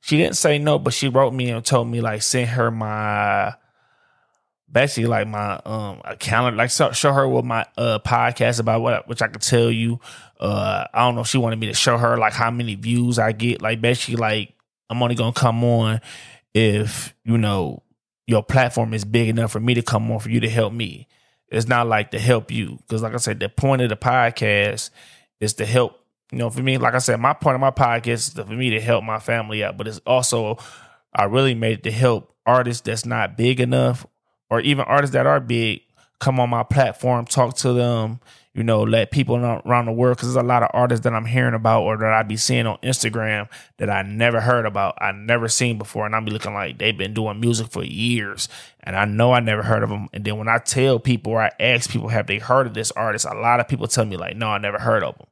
She 0.00 0.16
didn't 0.16 0.36
say 0.36 0.58
no, 0.58 0.78
but 0.78 0.94
she 0.94 1.08
wrote 1.08 1.32
me 1.34 1.50
and 1.50 1.64
told 1.64 1.88
me 1.88 2.00
like 2.00 2.22
send 2.22 2.48
her 2.50 2.70
my 2.70 3.54
basically 4.70 5.06
like 5.08 5.26
my 5.26 5.60
um 5.64 6.00
calendar, 6.18 6.56
like 6.56 6.70
show, 6.70 6.92
show 6.92 7.12
her 7.12 7.28
what 7.28 7.44
my 7.44 7.66
uh 7.76 7.98
podcast 7.98 8.60
about 8.60 8.80
what 8.80 9.08
which 9.08 9.22
I 9.22 9.28
could 9.28 9.42
tell 9.42 9.70
you. 9.70 10.00
Uh 10.38 10.86
I 10.92 11.00
don't 11.00 11.16
know 11.16 11.24
she 11.24 11.38
wanted 11.38 11.58
me 11.58 11.66
to 11.66 11.74
show 11.74 11.98
her 11.98 12.16
like 12.16 12.32
how 12.32 12.50
many 12.50 12.74
views 12.76 13.18
I 13.18 13.32
get. 13.32 13.60
Like 13.60 13.80
basically 13.80 14.16
like 14.16 14.54
I'm 14.88 15.02
only 15.02 15.14
gonna 15.14 15.32
come 15.32 15.62
on 15.64 16.00
if, 16.54 17.14
you 17.24 17.38
know, 17.38 17.82
your 18.26 18.42
platform 18.42 18.94
is 18.94 19.04
big 19.04 19.28
enough 19.28 19.52
for 19.52 19.60
me 19.60 19.74
to 19.74 19.82
come 19.82 20.10
on 20.10 20.18
for 20.18 20.30
you 20.30 20.40
to 20.40 20.48
help 20.48 20.72
me. 20.72 21.08
It's 21.48 21.68
not 21.68 21.88
like 21.88 22.12
to 22.12 22.18
help 22.18 22.50
you. 22.50 22.78
Cause 22.88 23.02
like 23.02 23.14
I 23.14 23.18
said, 23.18 23.40
the 23.40 23.48
point 23.48 23.82
of 23.82 23.88
the 23.88 23.96
podcast 23.96 24.90
is 25.40 25.54
to 25.54 25.66
help 25.66 25.99
you 26.32 26.38
know, 26.38 26.50
for 26.50 26.62
me, 26.62 26.78
like 26.78 26.94
I 26.94 26.98
said, 26.98 27.20
my 27.20 27.32
point 27.32 27.54
of 27.54 27.60
my 27.60 27.70
podcast 27.70 28.08
is 28.08 28.30
for 28.30 28.44
me 28.46 28.70
to 28.70 28.80
help 28.80 29.04
my 29.04 29.18
family 29.18 29.64
out, 29.64 29.76
but 29.76 29.88
it's 29.88 30.00
also 30.06 30.58
I 31.12 31.24
really 31.24 31.54
made 31.54 31.78
it 31.78 31.82
to 31.84 31.90
help 31.90 32.34
artists 32.46 32.82
that's 32.82 33.04
not 33.04 33.36
big 33.36 33.60
enough 33.60 34.06
or 34.48 34.60
even 34.60 34.84
artists 34.84 35.14
that 35.14 35.26
are 35.26 35.40
big 35.40 35.82
come 36.20 36.38
on 36.38 36.50
my 36.50 36.62
platform, 36.62 37.24
talk 37.24 37.56
to 37.56 37.72
them, 37.72 38.20
you 38.52 38.62
know, 38.62 38.82
let 38.82 39.10
people 39.10 39.38
know 39.38 39.62
around 39.64 39.86
the 39.86 39.92
world. 39.92 40.18
Cause 40.18 40.32
there's 40.34 40.44
a 40.44 40.46
lot 40.46 40.62
of 40.62 40.68
artists 40.74 41.02
that 41.04 41.14
I'm 41.14 41.24
hearing 41.24 41.54
about 41.54 41.82
or 41.82 41.96
that 41.96 42.12
I 42.12 42.22
be 42.22 42.36
seeing 42.36 42.66
on 42.66 42.76
Instagram 42.82 43.48
that 43.78 43.88
I 43.88 44.02
never 44.02 44.40
heard 44.40 44.66
about, 44.66 44.98
I 45.00 45.12
never 45.12 45.48
seen 45.48 45.78
before. 45.78 46.04
And 46.04 46.14
I'll 46.14 46.20
be 46.20 46.30
looking 46.30 46.52
like 46.52 46.78
they've 46.78 46.96
been 46.96 47.14
doing 47.14 47.40
music 47.40 47.68
for 47.70 47.82
years. 47.82 48.48
And 48.80 48.96
I 48.96 49.06
know 49.06 49.32
I 49.32 49.40
never 49.40 49.62
heard 49.62 49.82
of 49.82 49.88
them. 49.88 50.08
And 50.12 50.24
then 50.24 50.36
when 50.36 50.48
I 50.48 50.58
tell 50.58 50.98
people 50.98 51.32
or 51.32 51.42
I 51.42 51.52
ask 51.58 51.90
people, 51.90 52.08
have 52.08 52.26
they 52.26 52.38
heard 52.38 52.66
of 52.66 52.74
this 52.74 52.90
artist? 52.92 53.24
A 53.24 53.34
lot 53.34 53.60
of 53.60 53.68
people 53.68 53.86
tell 53.86 54.04
me 54.04 54.16
like, 54.16 54.36
no, 54.36 54.48
I 54.48 54.58
never 54.58 54.78
heard 54.78 55.02
of 55.02 55.16
them. 55.16 55.26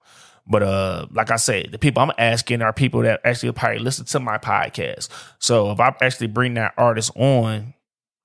But 0.48 0.62
uh, 0.62 1.06
like 1.12 1.30
I 1.30 1.36
said, 1.36 1.72
the 1.72 1.78
people 1.78 2.02
I'm 2.02 2.12
asking 2.16 2.62
are 2.62 2.72
people 2.72 3.02
that 3.02 3.20
actually 3.24 3.52
probably 3.52 3.80
listen 3.80 4.06
to 4.06 4.20
my 4.20 4.38
podcast. 4.38 5.08
So 5.38 5.70
if 5.70 5.80
I 5.80 5.94
actually 6.00 6.28
bring 6.28 6.54
that 6.54 6.72
artist 6.78 7.10
on, 7.16 7.74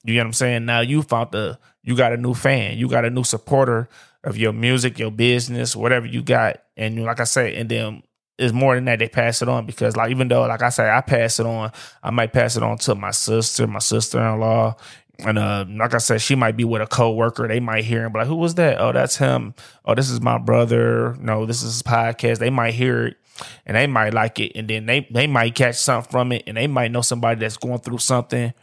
you 0.05 0.13
get 0.13 0.21
what 0.21 0.27
I'm 0.27 0.33
saying? 0.33 0.65
Now 0.65 0.79
you 0.79 1.01
found 1.01 1.31
the 1.31 1.59
you 1.81 1.97
got 1.97 2.13
a 2.13 2.17
new 2.17 2.33
fan, 2.33 2.77
you 2.77 2.87
got 2.87 3.05
a 3.05 3.09
new 3.09 3.23
supporter 3.23 3.89
of 4.23 4.37
your 4.37 4.53
music, 4.53 4.99
your 4.99 5.11
business, 5.11 5.75
whatever 5.75 6.05
you 6.05 6.21
got. 6.21 6.61
And 6.77 7.03
like 7.03 7.19
I 7.19 7.25
said, 7.25 7.53
and 7.55 7.69
then 7.69 8.03
it's 8.37 8.53
more 8.53 8.75
than 8.75 8.85
that. 8.85 8.99
They 8.99 9.09
pass 9.09 9.41
it 9.41 9.49
on 9.49 9.65
because, 9.65 9.95
like, 9.95 10.09
even 10.09 10.27
though, 10.27 10.41
like 10.47 10.61
I 10.61 10.69
say, 10.69 10.89
I 10.89 11.01
pass 11.01 11.39
it 11.39 11.45
on, 11.45 11.71
I 12.01 12.09
might 12.09 12.33
pass 12.33 12.57
it 12.57 12.63
on 12.63 12.77
to 12.79 12.95
my 12.95 13.11
sister, 13.11 13.67
my 13.67 13.79
sister 13.79 14.19
in 14.19 14.39
law, 14.39 14.75
and 15.19 15.37
uh, 15.37 15.65
like 15.69 15.93
I 15.93 15.99
said, 15.99 16.21
she 16.21 16.35
might 16.35 16.57
be 16.57 16.63
with 16.63 16.81
a 16.81 16.87
coworker. 16.87 17.47
They 17.47 17.59
might 17.59 17.83
hear 17.83 18.05
him, 18.05 18.11
but 18.11 18.19
like, 18.19 18.27
who 18.27 18.35
was 18.35 18.55
that? 18.55 18.79
Oh, 18.79 18.91
that's 18.91 19.17
him. 19.17 19.53
Oh, 19.85 19.95
this 19.95 20.09
is 20.09 20.21
my 20.21 20.37
brother. 20.37 21.15
No, 21.19 21.45
this 21.45 21.63
is 21.63 21.73
his 21.73 21.83
podcast. 21.83 22.39
They 22.39 22.49
might 22.49 22.73
hear 22.73 23.07
it 23.07 23.17
and 23.65 23.75
they 23.75 23.87
might 23.87 24.13
like 24.13 24.39
it, 24.39 24.51
and 24.55 24.69
then 24.69 24.85
they 24.85 25.07
they 25.11 25.27
might 25.27 25.55
catch 25.55 25.75
something 25.75 26.11
from 26.11 26.31
it, 26.31 26.43
and 26.47 26.57
they 26.57 26.67
might 26.67 26.91
know 26.91 27.01
somebody 27.01 27.39
that's 27.39 27.57
going 27.57 27.79
through 27.79 27.99
something 27.99 28.53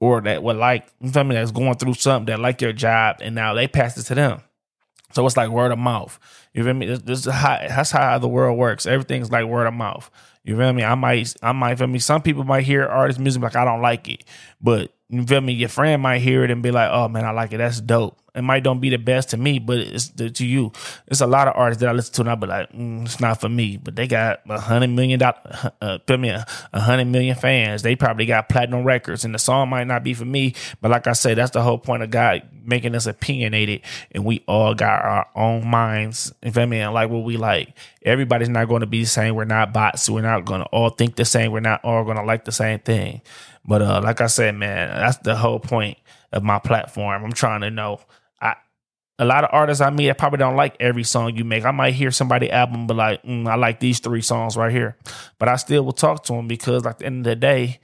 or 0.00 0.22
that 0.22 0.42
would 0.42 0.56
like 0.56 0.86
something 1.02 1.28
that's 1.28 1.50
going 1.50 1.76
through 1.76 1.94
something 1.94 2.26
that 2.26 2.40
like 2.40 2.58
their 2.58 2.72
job, 2.72 3.16
and 3.20 3.34
now 3.34 3.54
they 3.54 3.68
pass 3.68 3.96
it 3.96 4.04
to 4.04 4.14
them. 4.14 4.40
So 5.12 5.26
it's 5.26 5.36
like 5.36 5.50
word 5.50 5.72
of 5.72 5.78
mouth. 5.78 6.18
You 6.54 6.64
feel 6.64 6.74
me? 6.74 6.86
This, 6.86 7.00
this 7.00 7.26
is 7.26 7.32
how 7.32 7.58
that's 7.58 7.90
how 7.90 8.18
the 8.18 8.28
world 8.28 8.58
works. 8.58 8.86
Everything's 8.86 9.30
like 9.30 9.46
word 9.46 9.66
of 9.66 9.74
mouth. 9.74 10.10
You 10.42 10.56
feel 10.56 10.72
me? 10.72 10.82
I 10.82 10.94
might, 10.94 11.34
I 11.42 11.52
might 11.52 11.78
feel 11.78 11.86
me. 11.86 11.98
Some 11.98 12.22
people 12.22 12.44
might 12.44 12.64
hear 12.64 12.86
artist 12.86 13.18
music 13.18 13.42
like 13.42 13.56
I 13.56 13.64
don't 13.64 13.82
like 13.82 14.08
it, 14.08 14.24
but 14.60 14.92
you 15.10 15.24
feel 15.24 15.40
me? 15.40 15.52
Your 15.52 15.68
friend 15.68 16.00
might 16.00 16.20
hear 16.20 16.44
it 16.44 16.50
and 16.50 16.62
be 16.62 16.70
like, 16.70 16.90
"Oh 16.92 17.08
man, 17.08 17.24
I 17.24 17.30
like 17.32 17.52
it. 17.52 17.58
That's 17.58 17.80
dope." 17.80 18.16
It 18.32 18.42
might 18.42 18.62
don't 18.62 18.78
be 18.78 18.90
the 18.90 18.96
best 18.96 19.30
to 19.30 19.36
me, 19.36 19.58
but 19.58 19.78
it's 19.78 20.10
the, 20.10 20.30
to 20.30 20.46
you. 20.46 20.70
It's 21.08 21.20
a 21.20 21.26
lot 21.26 21.48
of 21.48 21.54
artists 21.56 21.80
that 21.80 21.88
I 21.88 21.92
listen 21.92 22.14
to 22.14 22.20
and 22.20 22.30
I 22.30 22.34
be 22.36 22.46
like, 22.46 22.72
mm, 22.72 23.04
"It's 23.04 23.18
not 23.18 23.40
for 23.40 23.48
me." 23.48 23.76
But 23.76 23.96
they 23.96 24.06
got 24.06 24.40
a 24.48 24.60
hundred 24.60 24.90
million 24.90 25.18
dollar, 25.18 25.72
uh, 25.80 25.98
feel 26.06 26.18
me, 26.18 26.28
a 26.28 26.80
hundred 26.80 27.06
million 27.06 27.34
fans. 27.34 27.82
They 27.82 27.96
probably 27.96 28.26
got 28.26 28.48
platinum 28.48 28.84
records, 28.84 29.24
and 29.24 29.34
the 29.34 29.38
song 29.38 29.68
might 29.68 29.88
not 29.88 30.04
be 30.04 30.14
for 30.14 30.24
me. 30.24 30.54
But 30.80 30.92
like 30.92 31.08
I 31.08 31.12
said, 31.12 31.38
that's 31.38 31.50
the 31.50 31.62
whole 31.62 31.78
point 31.78 32.04
of 32.04 32.10
God 32.10 32.42
making 32.64 32.94
us 32.94 33.06
opinionated, 33.06 33.80
and 34.12 34.24
we 34.24 34.44
all 34.46 34.74
got 34.74 35.04
our 35.04 35.26
own 35.34 35.66
minds. 35.66 36.32
You 36.42 36.52
feel 36.52 36.66
me? 36.66 36.78
And 36.78 36.94
like 36.94 37.10
what 37.10 37.24
we 37.24 37.36
like. 37.36 37.76
Everybody's 38.02 38.48
not 38.48 38.68
going 38.68 38.80
to 38.80 38.86
be 38.86 39.02
the 39.02 39.08
same. 39.08 39.34
We're 39.34 39.44
not 39.44 39.72
bots. 39.72 40.08
We're 40.08 40.22
not 40.22 40.44
going 40.44 40.60
to 40.60 40.66
all 40.66 40.90
think 40.90 41.16
the 41.16 41.24
same. 41.24 41.52
We're 41.52 41.60
not 41.60 41.84
all 41.84 42.04
going 42.04 42.16
to 42.16 42.22
like 42.22 42.44
the 42.44 42.52
same 42.52 42.78
thing. 42.78 43.22
But 43.64 43.82
uh, 43.82 44.00
like 44.02 44.20
I 44.20 44.26
said, 44.26 44.54
man, 44.54 44.88
that's 44.88 45.18
the 45.18 45.36
whole 45.36 45.60
point 45.60 45.98
of 46.32 46.42
my 46.42 46.58
platform. 46.58 47.24
I'm 47.24 47.32
trying 47.32 47.60
to 47.62 47.70
know. 47.70 48.00
I 48.40 48.56
a 49.18 49.24
lot 49.24 49.44
of 49.44 49.50
artists 49.52 49.82
I 49.82 49.90
meet, 49.90 50.08
I 50.08 50.14
probably 50.14 50.38
don't 50.38 50.56
like 50.56 50.76
every 50.80 51.04
song 51.04 51.36
you 51.36 51.44
make. 51.44 51.66
I 51.66 51.72
might 51.72 51.92
hear 51.92 52.10
somebody 52.10 52.50
album, 52.50 52.86
but 52.86 52.96
like, 52.96 53.22
mm, 53.22 53.46
I 53.46 53.56
like 53.56 53.78
these 53.78 54.00
three 54.00 54.22
songs 54.22 54.56
right 54.56 54.72
here. 54.72 54.96
But 55.38 55.48
I 55.48 55.56
still 55.56 55.84
will 55.84 55.92
talk 55.92 56.24
to 56.24 56.32
them 56.32 56.48
because, 56.48 56.86
like, 56.86 56.94
at 56.94 56.98
the 57.00 57.06
end 57.06 57.26
of 57.26 57.30
the 57.30 57.36
day, 57.36 57.80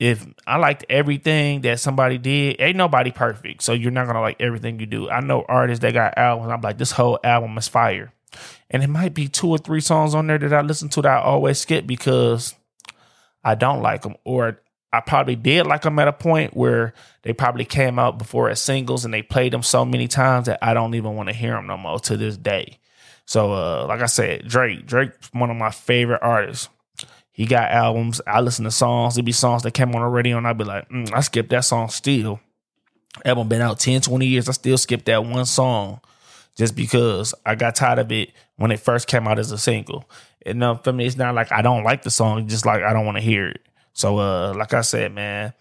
if 0.00 0.26
I 0.44 0.56
liked 0.56 0.84
everything 0.90 1.60
that 1.62 1.78
somebody 1.78 2.18
did, 2.18 2.60
ain't 2.60 2.76
nobody 2.76 3.12
perfect. 3.12 3.62
So 3.62 3.72
you're 3.72 3.92
not 3.92 4.06
gonna 4.06 4.20
like 4.20 4.40
everything 4.40 4.80
you 4.80 4.86
do. 4.86 5.08
I 5.08 5.20
know 5.20 5.44
artists 5.48 5.82
that 5.82 5.94
got 5.94 6.18
albums. 6.18 6.50
I'm 6.50 6.60
like, 6.60 6.78
this 6.78 6.90
whole 6.90 7.20
album 7.22 7.56
is 7.56 7.68
fire, 7.68 8.12
and 8.70 8.82
it 8.82 8.88
might 8.88 9.14
be 9.14 9.28
two 9.28 9.48
or 9.48 9.58
three 9.58 9.80
songs 9.80 10.14
on 10.14 10.26
there 10.26 10.38
that 10.38 10.52
I 10.52 10.62
listen 10.62 10.88
to 10.90 11.02
that 11.02 11.18
I 11.18 11.22
always 11.22 11.58
skip 11.58 11.86
because 11.86 12.54
I 13.46 13.54
don't 13.54 13.80
like 13.80 14.02
them, 14.02 14.16
or 14.24 14.60
I 14.92 15.00
probably 15.00 15.36
did 15.36 15.68
like 15.68 15.82
them 15.82 16.00
at 16.00 16.08
a 16.08 16.12
point 16.12 16.56
where 16.56 16.94
they 17.22 17.32
probably 17.32 17.64
came 17.64 17.96
out 17.98 18.18
before 18.18 18.50
as 18.50 18.60
singles 18.60 19.04
and 19.04 19.14
they 19.14 19.22
played 19.22 19.52
them 19.52 19.62
so 19.62 19.84
many 19.84 20.08
times 20.08 20.46
that 20.46 20.58
I 20.60 20.74
don't 20.74 20.94
even 20.96 21.14
want 21.14 21.28
to 21.28 21.34
hear 21.34 21.52
them 21.52 21.68
no 21.68 21.76
more 21.76 22.00
to 22.00 22.16
this 22.16 22.36
day. 22.36 22.80
So, 23.24 23.52
uh, 23.52 23.86
like 23.86 24.00
I 24.00 24.06
said, 24.06 24.48
Drake, 24.48 24.84
Drake's 24.84 25.30
one 25.32 25.50
of 25.50 25.56
my 25.56 25.70
favorite 25.70 26.22
artists. 26.22 26.68
He 27.30 27.46
got 27.46 27.70
albums. 27.70 28.20
I 28.26 28.40
listen 28.40 28.64
to 28.64 28.70
songs. 28.72 29.14
There'd 29.14 29.24
be 29.24 29.30
songs 29.30 29.62
that 29.62 29.74
came 29.74 29.94
on 29.94 30.00
the 30.00 30.08
radio, 30.08 30.38
and 30.38 30.46
I'd 30.48 30.58
be 30.58 30.64
like, 30.64 30.88
mm, 30.88 31.12
I 31.12 31.20
skipped 31.20 31.50
that 31.50 31.64
song 31.64 31.88
still. 31.88 32.40
Album 33.24 33.48
been 33.48 33.60
out 33.60 33.78
10, 33.78 34.00
20 34.00 34.26
years. 34.26 34.48
I 34.48 34.52
still 34.52 34.78
skip 34.78 35.04
that 35.04 35.24
one 35.24 35.46
song 35.46 36.00
just 36.56 36.74
because 36.74 37.34
I 37.44 37.54
got 37.54 37.76
tired 37.76 37.98
of 37.98 38.10
it 38.10 38.32
when 38.56 38.70
it 38.70 38.80
first 38.80 39.06
came 39.06 39.28
out 39.28 39.38
as 39.38 39.52
a 39.52 39.58
single. 39.58 40.08
And 40.44 40.62
uh, 40.62 40.76
for 40.76 40.92
me, 40.92 41.06
it's 41.06 41.16
not 41.16 41.34
like 41.34 41.52
I 41.52 41.62
don't 41.62 41.84
like 41.84 42.02
the 42.02 42.10
song, 42.10 42.48
just 42.48 42.66
like 42.66 42.82
I 42.82 42.92
don't 42.92 43.04
want 43.04 43.18
to 43.18 43.22
hear 43.22 43.48
it. 43.48 43.60
So, 43.92 44.18
uh, 44.18 44.54
like 44.54 44.74
I 44.74 44.80
said, 44.82 45.14
man, 45.14 45.52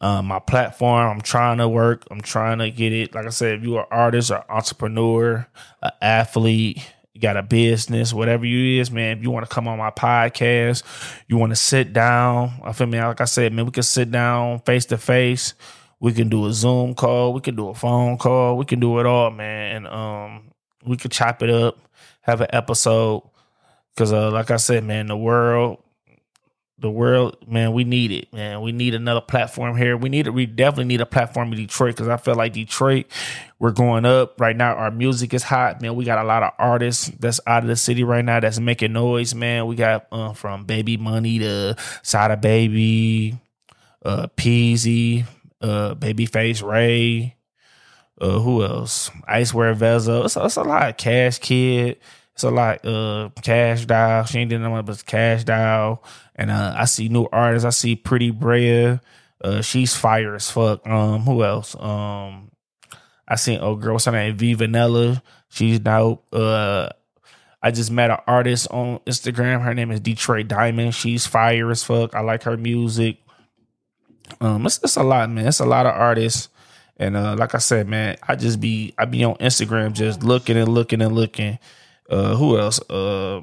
um, 0.00 0.26
my 0.26 0.38
platform, 0.38 1.10
I'm 1.10 1.20
trying 1.20 1.58
to 1.58 1.68
work. 1.68 2.06
I'm 2.10 2.20
trying 2.20 2.58
to 2.58 2.70
get 2.70 2.92
it. 2.92 3.14
Like 3.14 3.26
I 3.26 3.30
said, 3.30 3.58
if 3.58 3.64
you're 3.64 3.80
an 3.80 3.86
artist 3.90 4.30
or 4.30 4.44
entrepreneur, 4.50 5.46
an 5.82 5.90
athlete, 6.00 6.86
you 7.14 7.20
got 7.20 7.36
a 7.36 7.42
business, 7.42 8.12
whatever 8.12 8.44
you 8.44 8.80
is, 8.80 8.90
man. 8.90 9.18
If 9.18 9.22
you 9.22 9.30
want 9.30 9.48
to 9.48 9.54
come 9.54 9.68
on 9.68 9.78
my 9.78 9.90
podcast, 9.90 10.82
you 11.28 11.36
want 11.36 11.52
to 11.52 11.56
sit 11.56 11.92
down. 11.92 12.54
I 12.64 12.72
feel 12.72 12.88
me. 12.88 13.00
Like 13.00 13.20
I 13.20 13.24
said, 13.24 13.52
man, 13.52 13.66
we 13.66 13.70
can 13.70 13.82
sit 13.84 14.10
down 14.10 14.60
face 14.60 14.86
to 14.86 14.98
face. 14.98 15.54
We 16.04 16.12
can 16.12 16.28
do 16.28 16.46
a 16.46 16.52
Zoom 16.52 16.94
call. 16.94 17.32
We 17.32 17.40
can 17.40 17.56
do 17.56 17.68
a 17.68 17.74
phone 17.74 18.18
call. 18.18 18.56
We 18.56 18.64
can 18.64 18.78
do 18.78 19.00
it 19.00 19.06
all, 19.06 19.30
man. 19.30 19.76
And 19.76 19.86
um, 19.86 20.52
we 20.84 20.96
could 20.96 21.10
chop 21.12 21.42
it 21.42 21.50
up, 21.50 21.78
have 22.22 22.40
an 22.40 22.48
episode 22.50 23.22
Cause 23.96 24.12
uh, 24.12 24.30
like 24.30 24.50
I 24.50 24.56
said, 24.56 24.82
man, 24.82 25.06
the 25.06 25.16
world, 25.16 25.78
the 26.78 26.90
world, 26.90 27.36
man, 27.46 27.72
we 27.72 27.84
need 27.84 28.10
it, 28.10 28.32
man. 28.32 28.60
We 28.60 28.72
need 28.72 28.92
another 28.92 29.20
platform 29.20 29.76
here. 29.76 29.96
We 29.96 30.08
need 30.08 30.26
it. 30.26 30.30
We 30.30 30.46
definitely 30.46 30.86
need 30.86 31.00
a 31.00 31.06
platform 31.06 31.52
in 31.52 31.58
Detroit 31.58 31.94
because 31.94 32.08
I 32.08 32.16
feel 32.16 32.34
like 32.34 32.54
Detroit, 32.54 33.06
we're 33.60 33.70
going 33.70 34.04
up 34.04 34.40
right 34.40 34.56
now. 34.56 34.74
Our 34.74 34.90
music 34.90 35.32
is 35.32 35.44
hot, 35.44 35.80
man. 35.80 35.94
We 35.94 36.04
got 36.04 36.18
a 36.18 36.26
lot 36.26 36.42
of 36.42 36.50
artists 36.58 37.06
that's 37.20 37.38
out 37.46 37.62
of 37.62 37.68
the 37.68 37.76
city 37.76 38.02
right 38.02 38.24
now 38.24 38.40
that's 38.40 38.58
making 38.58 38.92
noise, 38.92 39.32
man. 39.32 39.66
We 39.66 39.76
got 39.76 40.08
uh, 40.10 40.32
from 40.32 40.64
Baby 40.64 40.96
Money 40.96 41.38
to 41.38 41.76
Sada 42.02 42.36
Baby, 42.36 43.38
uh, 44.04 44.26
Peezy, 44.36 45.24
uh, 45.64 45.94
Babyface 45.94 46.62
Ray, 46.62 47.36
uh, 48.20 48.38
who 48.38 48.62
else? 48.62 49.10
Icewear 49.28 49.74
Vezo. 49.74 50.24
It's, 50.24 50.36
it's 50.36 50.56
a 50.56 50.62
lot 50.62 50.90
of 50.90 50.96
Cash 50.96 51.38
Kidd 51.38 51.98
It's 52.34 52.44
a 52.44 52.50
lot. 52.50 52.84
Uh, 52.84 53.30
Cash 53.42 53.86
Doll. 53.86 54.24
She 54.24 54.38
ain't 54.38 54.50
doing 54.50 54.62
nothing 54.62 54.84
but 54.84 55.06
Cash 55.06 55.44
Doll. 55.44 56.04
And 56.36 56.50
uh, 56.50 56.74
I 56.76 56.84
see 56.84 57.08
new 57.08 57.26
artists. 57.32 57.64
I 57.64 57.70
see 57.70 57.96
Pretty 57.96 58.30
Brea. 58.30 59.00
Uh, 59.42 59.62
she's 59.62 59.96
fire 59.96 60.34
as 60.34 60.50
fuck. 60.50 60.86
Um, 60.86 61.22
who 61.22 61.42
else? 61.44 61.74
Um, 61.74 62.50
I 63.26 63.36
seen 63.36 63.60
oh 63.62 63.76
girl, 63.76 63.94
what's 63.94 64.04
her 64.04 64.12
name? 64.12 64.36
V 64.36 64.54
Vanilla. 64.54 65.22
She's 65.48 65.78
dope. 65.78 66.26
Uh, 66.32 66.88
I 67.62 67.70
just 67.70 67.90
met 67.90 68.10
an 68.10 68.18
artist 68.26 68.68
on 68.70 68.98
Instagram. 69.00 69.62
Her 69.62 69.74
name 69.74 69.90
is 69.90 70.00
Detroit 70.00 70.48
Diamond. 70.48 70.94
She's 70.94 71.26
fire 71.26 71.70
as 71.70 71.82
fuck. 71.82 72.14
I 72.14 72.20
like 72.20 72.42
her 72.42 72.56
music. 72.56 73.23
Um, 74.40 74.66
it's, 74.66 74.80
it's 74.82 74.96
a 74.96 75.02
lot, 75.02 75.30
man. 75.30 75.46
It's 75.46 75.60
a 75.60 75.66
lot 75.66 75.86
of 75.86 75.94
artists. 75.94 76.48
And 76.96 77.16
uh, 77.16 77.34
like 77.36 77.54
I 77.54 77.58
said, 77.58 77.88
man, 77.88 78.16
I 78.22 78.36
just 78.36 78.60
be 78.60 78.94
I 78.96 79.04
be 79.04 79.24
on 79.24 79.34
Instagram 79.36 79.92
just 79.92 80.22
looking 80.22 80.56
and 80.56 80.68
looking 80.68 81.02
and 81.02 81.14
looking. 81.14 81.58
Uh, 82.08 82.36
who 82.36 82.58
else? 82.58 82.78
Uh, 82.88 83.40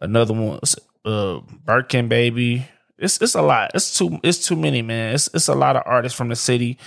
another 0.00 0.32
one, 0.32 0.60
uh, 1.04 1.40
Birkin 1.64 2.08
baby. 2.08 2.66
It's 2.98 3.20
it's 3.20 3.34
a 3.34 3.42
lot. 3.42 3.72
It's 3.74 3.98
too 3.98 4.18
it's 4.22 4.46
too 4.46 4.56
many, 4.56 4.80
man. 4.80 5.14
It's 5.14 5.28
it's 5.34 5.48
a 5.48 5.54
lot 5.54 5.76
of 5.76 5.82
artists 5.84 6.16
from 6.16 6.28
the 6.28 6.36
city. 6.36 6.78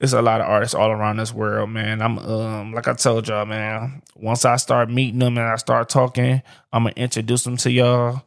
It's 0.00 0.12
a 0.12 0.22
lot 0.22 0.40
of 0.40 0.48
artists 0.48 0.74
all 0.74 0.90
around 0.90 1.18
this 1.18 1.34
world, 1.34 1.70
man. 1.70 2.00
I'm 2.00 2.18
um 2.18 2.72
like 2.72 2.88
I 2.88 2.94
told 2.94 3.28
y'all, 3.28 3.44
man. 3.44 4.02
Once 4.16 4.44
I 4.44 4.56
start 4.56 4.90
meeting 4.90 5.18
them 5.18 5.36
and 5.36 5.46
I 5.46 5.56
start 5.56 5.88
talking, 5.88 6.42
I'm 6.72 6.84
gonna 6.84 6.94
introduce 6.96 7.44
them 7.44 7.56
to 7.58 7.70
y'all. 7.70 8.22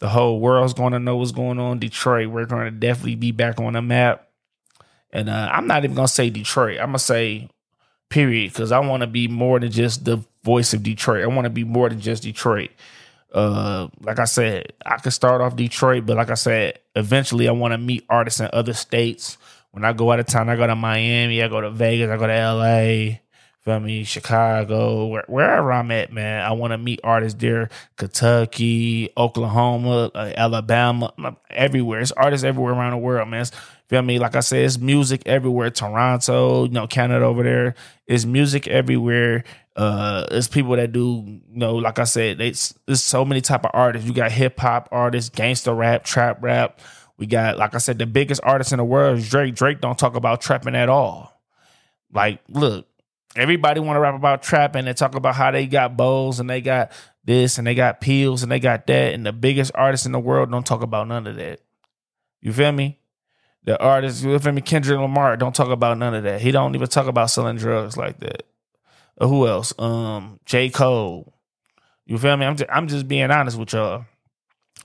The 0.00 0.08
whole 0.08 0.40
world's 0.40 0.74
going 0.74 0.92
to 0.92 0.98
know 0.98 1.16
what's 1.16 1.32
going 1.32 1.58
on. 1.58 1.78
Detroit, 1.78 2.28
we're 2.28 2.46
going 2.46 2.66
to 2.66 2.70
definitely 2.70 3.16
be 3.16 3.32
back 3.32 3.60
on 3.60 3.72
the 3.72 3.82
map. 3.82 4.28
And 5.10 5.28
uh, 5.28 5.48
I'm 5.52 5.66
not 5.66 5.84
even 5.84 5.96
gonna 5.96 6.08
say 6.08 6.30
Detroit. 6.30 6.78
I'm 6.78 6.88
gonna 6.88 6.98
say 6.98 7.48
period 8.10 8.52
because 8.52 8.72
I 8.72 8.78
want 8.80 9.02
to 9.02 9.06
be 9.06 9.28
more 9.28 9.60
than 9.60 9.70
just 9.70 10.04
the 10.04 10.22
voice 10.42 10.74
of 10.74 10.82
Detroit. 10.82 11.24
I 11.24 11.26
want 11.26 11.44
to 11.44 11.50
be 11.50 11.64
more 11.64 11.88
than 11.88 12.00
just 12.00 12.22
Detroit. 12.22 12.70
Uh, 13.32 13.88
like 14.00 14.18
I 14.18 14.24
said, 14.24 14.72
I 14.84 14.96
could 14.96 15.12
start 15.12 15.40
off 15.40 15.56
Detroit, 15.56 16.06
but 16.06 16.16
like 16.16 16.30
I 16.30 16.34
said, 16.34 16.78
eventually 16.94 17.48
I 17.48 17.52
want 17.52 17.72
to 17.72 17.78
meet 17.78 18.04
artists 18.08 18.40
in 18.40 18.48
other 18.52 18.72
states. 18.72 19.36
When 19.72 19.84
I 19.84 19.92
go 19.92 20.10
out 20.10 20.20
of 20.20 20.26
town, 20.26 20.48
I 20.48 20.56
go 20.56 20.66
to 20.66 20.74
Miami, 20.74 21.42
I 21.42 21.48
go 21.48 21.60
to 21.60 21.70
Vegas, 21.70 22.10
I 22.10 22.16
go 22.16 22.26
to 22.26 22.54
LA, 22.54 23.18
feel 23.68 23.80
me, 23.80 24.04
Chicago, 24.04 25.06
where, 25.06 25.24
wherever 25.28 25.70
I'm 25.72 25.90
at, 25.90 26.12
man. 26.12 26.42
I 26.42 26.52
want 26.52 26.72
to 26.72 26.78
meet 26.78 27.00
artists 27.04 27.38
there, 27.38 27.68
Kentucky, 27.96 29.10
Oklahoma, 29.16 30.10
uh, 30.14 30.32
Alabama, 30.36 31.12
everywhere. 31.50 32.00
It's 32.00 32.12
artists 32.12 32.44
everywhere 32.44 32.72
around 32.72 32.92
the 32.92 32.98
world, 32.98 33.28
man. 33.28 33.42
It's, 33.42 33.52
Feel 33.88 34.02
me? 34.02 34.18
Like 34.18 34.36
I 34.36 34.40
said, 34.40 34.66
it's 34.66 34.78
music 34.78 35.22
everywhere. 35.24 35.70
Toronto, 35.70 36.64
you 36.64 36.70
know, 36.72 36.86
Canada 36.86 37.24
over 37.24 37.42
there. 37.42 37.74
It's 38.06 38.26
music 38.26 38.68
everywhere. 38.68 39.44
Uh, 39.76 40.26
it's 40.30 40.46
people 40.46 40.76
that 40.76 40.92
do, 40.92 41.24
you 41.24 41.40
know, 41.58 41.76
like 41.76 41.98
I 41.98 42.04
said, 42.04 42.38
it's 42.38 42.74
there's 42.84 43.02
so 43.02 43.24
many 43.24 43.40
type 43.40 43.64
of 43.64 43.70
artists. 43.72 44.06
You 44.06 44.12
got 44.12 44.30
hip 44.30 44.60
hop 44.60 44.90
artists, 44.92 45.30
gangster 45.30 45.74
rap, 45.74 46.04
trap 46.04 46.42
rap. 46.42 46.80
We 47.16 47.24
got, 47.24 47.56
like 47.56 47.74
I 47.74 47.78
said, 47.78 47.98
the 47.98 48.04
biggest 48.04 48.42
artist 48.44 48.72
in 48.72 48.78
the 48.78 48.84
world 48.84 49.18
is 49.18 49.30
Drake. 49.30 49.54
Drake 49.54 49.80
don't 49.80 49.98
talk 49.98 50.16
about 50.16 50.42
trapping 50.42 50.76
at 50.76 50.90
all. 50.90 51.32
Like, 52.12 52.40
look, 52.48 52.87
everybody 53.36 53.80
want 53.80 53.96
to 53.96 54.00
rap 54.00 54.14
about 54.14 54.42
trapping 54.42 54.80
and 54.80 54.88
they 54.88 54.94
talk 54.94 55.14
about 55.14 55.34
how 55.34 55.50
they 55.50 55.66
got 55.66 55.96
bowls 55.96 56.40
and 56.40 56.48
they 56.48 56.60
got 56.60 56.92
this 57.24 57.58
and 57.58 57.66
they 57.66 57.74
got 57.74 58.00
pills 58.00 58.42
and 58.42 58.50
they 58.50 58.60
got 58.60 58.86
that. 58.86 59.14
And 59.14 59.24
the 59.24 59.32
biggest 59.32 59.72
artists 59.74 60.06
in 60.06 60.12
the 60.12 60.20
world 60.20 60.50
don't 60.50 60.66
talk 60.66 60.82
about 60.82 61.08
none 61.08 61.26
of 61.26 61.36
that. 61.36 61.60
You 62.40 62.52
feel 62.52 62.72
me? 62.72 62.98
the 63.68 63.78
artists, 63.78 64.22
you 64.22 64.38
feel 64.38 64.52
me? 64.52 64.62
Kendrick 64.62 64.98
Lamar 64.98 65.36
don't 65.36 65.54
talk 65.54 65.68
about 65.68 65.98
none 65.98 66.14
of 66.14 66.22
that. 66.22 66.40
He 66.40 66.52
don't 66.52 66.74
even 66.74 66.88
talk 66.88 67.06
about 67.06 67.28
selling 67.28 67.56
drugs 67.56 67.98
like 67.98 68.18
that. 68.20 68.44
Or 69.18 69.26
uh, 69.26 69.28
who 69.28 69.46
else? 69.46 69.74
Um, 69.78 70.40
J. 70.46 70.70
Cole. 70.70 71.34
You 72.06 72.16
feel 72.16 72.34
me? 72.38 72.46
I'm 72.46 72.56
just, 72.56 72.70
I'm 72.72 72.88
just 72.88 73.06
being 73.06 73.30
honest 73.30 73.58
with 73.58 73.74
y'all. 73.74 74.06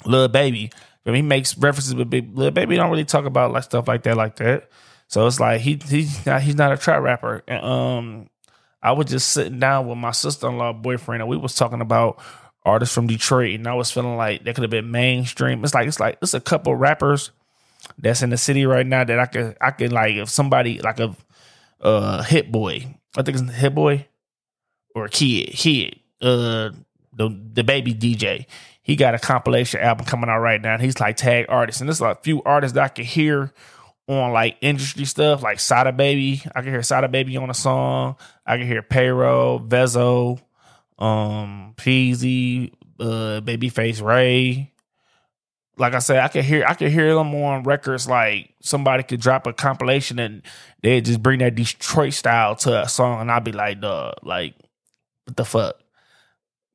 Lil 0.05 0.27
Baby. 0.27 0.69
I 1.05 1.11
mean, 1.11 1.15
he 1.15 1.21
makes 1.21 1.57
references 1.57 1.95
with 1.95 2.09
big 2.09 2.35
Baby 2.35 2.75
don't 2.75 2.89
really 2.89 3.05
talk 3.05 3.23
about 3.23 3.53
like 3.53 3.63
stuff 3.63 3.87
like 3.87 4.03
that 4.03 4.17
like 4.17 4.35
that. 4.37 4.69
So 5.07 5.27
it's 5.27 5.39
like 5.39 5.61
he 5.61 5.79
he's 5.87 6.25
not 6.25 6.41
he's 6.41 6.55
not 6.55 6.73
a 6.73 6.77
trap 6.77 7.01
rapper. 7.03 7.41
And 7.47 7.63
um 7.63 8.29
I 8.83 8.91
was 8.91 9.07
just 9.07 9.29
sitting 9.29 9.59
down 9.59 9.87
with 9.87 9.97
my 9.97 10.11
sister 10.11 10.47
in 10.47 10.57
law 10.57 10.73
boyfriend 10.73 11.21
and 11.21 11.29
we 11.29 11.37
was 11.37 11.55
talking 11.55 11.81
about 11.81 12.21
artists 12.65 12.93
from 12.93 13.07
Detroit 13.07 13.55
and 13.55 13.67
I 13.67 13.73
was 13.73 13.89
feeling 13.91 14.17
like 14.17 14.43
they 14.43 14.53
could 14.53 14.63
have 14.63 14.71
been 14.71 14.91
mainstream. 14.91 15.63
It's 15.63 15.73
like 15.73 15.87
it's 15.87 15.99
like 15.99 16.17
it's 16.21 16.33
a 16.33 16.41
couple 16.41 16.75
rappers 16.75 17.31
that's 17.97 18.21
in 18.21 18.29
the 18.29 18.37
city 18.37 18.65
right 18.65 18.85
now 18.85 19.03
that 19.03 19.19
I 19.19 19.25
could 19.25 19.57
I 19.61 19.71
could 19.71 19.93
like 19.93 20.15
if 20.15 20.29
somebody 20.29 20.79
like 20.79 20.99
a 20.99 21.15
uh 21.81 22.23
hit 22.23 22.51
boy 22.51 22.95
I 23.17 23.23
think 23.23 23.37
it's 23.37 23.51
hit 23.53 23.73
boy 23.73 24.07
or 24.93 25.07
kid 25.07 25.47
kid 25.53 25.99
uh 26.21 26.69
the 27.13 27.29
the 27.53 27.63
baby 27.63 27.93
DJ 27.93 28.45
he 28.83 28.97
got 28.97 29.15
a 29.15 29.19
compilation 29.19 29.79
album 29.79 30.05
coming 30.05 30.29
out 30.29 30.39
right 30.39 30.61
now 30.61 30.73
and 30.73 30.81
he's 30.81 30.99
like 30.99 31.15
tag 31.15 31.45
artists, 31.47 31.79
and 31.79 31.89
there's 31.89 32.01
like 32.01 32.17
a 32.17 32.21
few 32.21 32.43
artists 32.43 32.75
that 32.75 32.83
I 32.83 32.87
can 32.89 33.05
hear 33.05 33.53
on 34.07 34.33
like 34.33 34.57
industry 34.61 35.05
stuff 35.05 35.41
like 35.41 35.59
Sada 35.59 35.91
Baby 35.91 36.41
I 36.53 36.61
can 36.61 36.71
hear 36.71 36.83
Sada 36.83 37.07
Baby 37.07 37.37
on 37.37 37.49
a 37.49 37.53
song 37.53 38.17
I 38.45 38.57
can 38.57 38.67
hear 38.67 38.81
Payroll 38.81 39.59
Vezo 39.59 40.39
um 40.99 41.73
Peezy 41.77 42.73
uh 42.99 43.41
Babyface 43.41 44.03
Ray 44.03 44.73
like 45.77 45.93
I 45.93 45.99
said, 45.99 46.19
I 46.19 46.27
could 46.27 46.45
hear 46.45 46.65
I 46.67 46.73
could 46.75 46.91
hear 46.91 47.15
them 47.15 47.33
on 47.33 47.63
records 47.63 48.07
like 48.07 48.53
somebody 48.61 49.03
could 49.03 49.19
drop 49.19 49.47
a 49.47 49.53
compilation 49.53 50.19
and 50.19 50.43
they 50.81 51.01
just 51.01 51.21
bring 51.23 51.39
that 51.39 51.55
Detroit 51.55 52.13
style 52.13 52.55
to 52.57 52.83
a 52.83 52.89
song 52.89 53.21
and 53.21 53.31
I'd 53.31 53.43
be 53.43 53.51
like, 53.51 53.81
duh, 53.81 54.13
like, 54.21 54.55
what 55.25 55.35
the 55.35 55.45
fuck? 55.45 55.79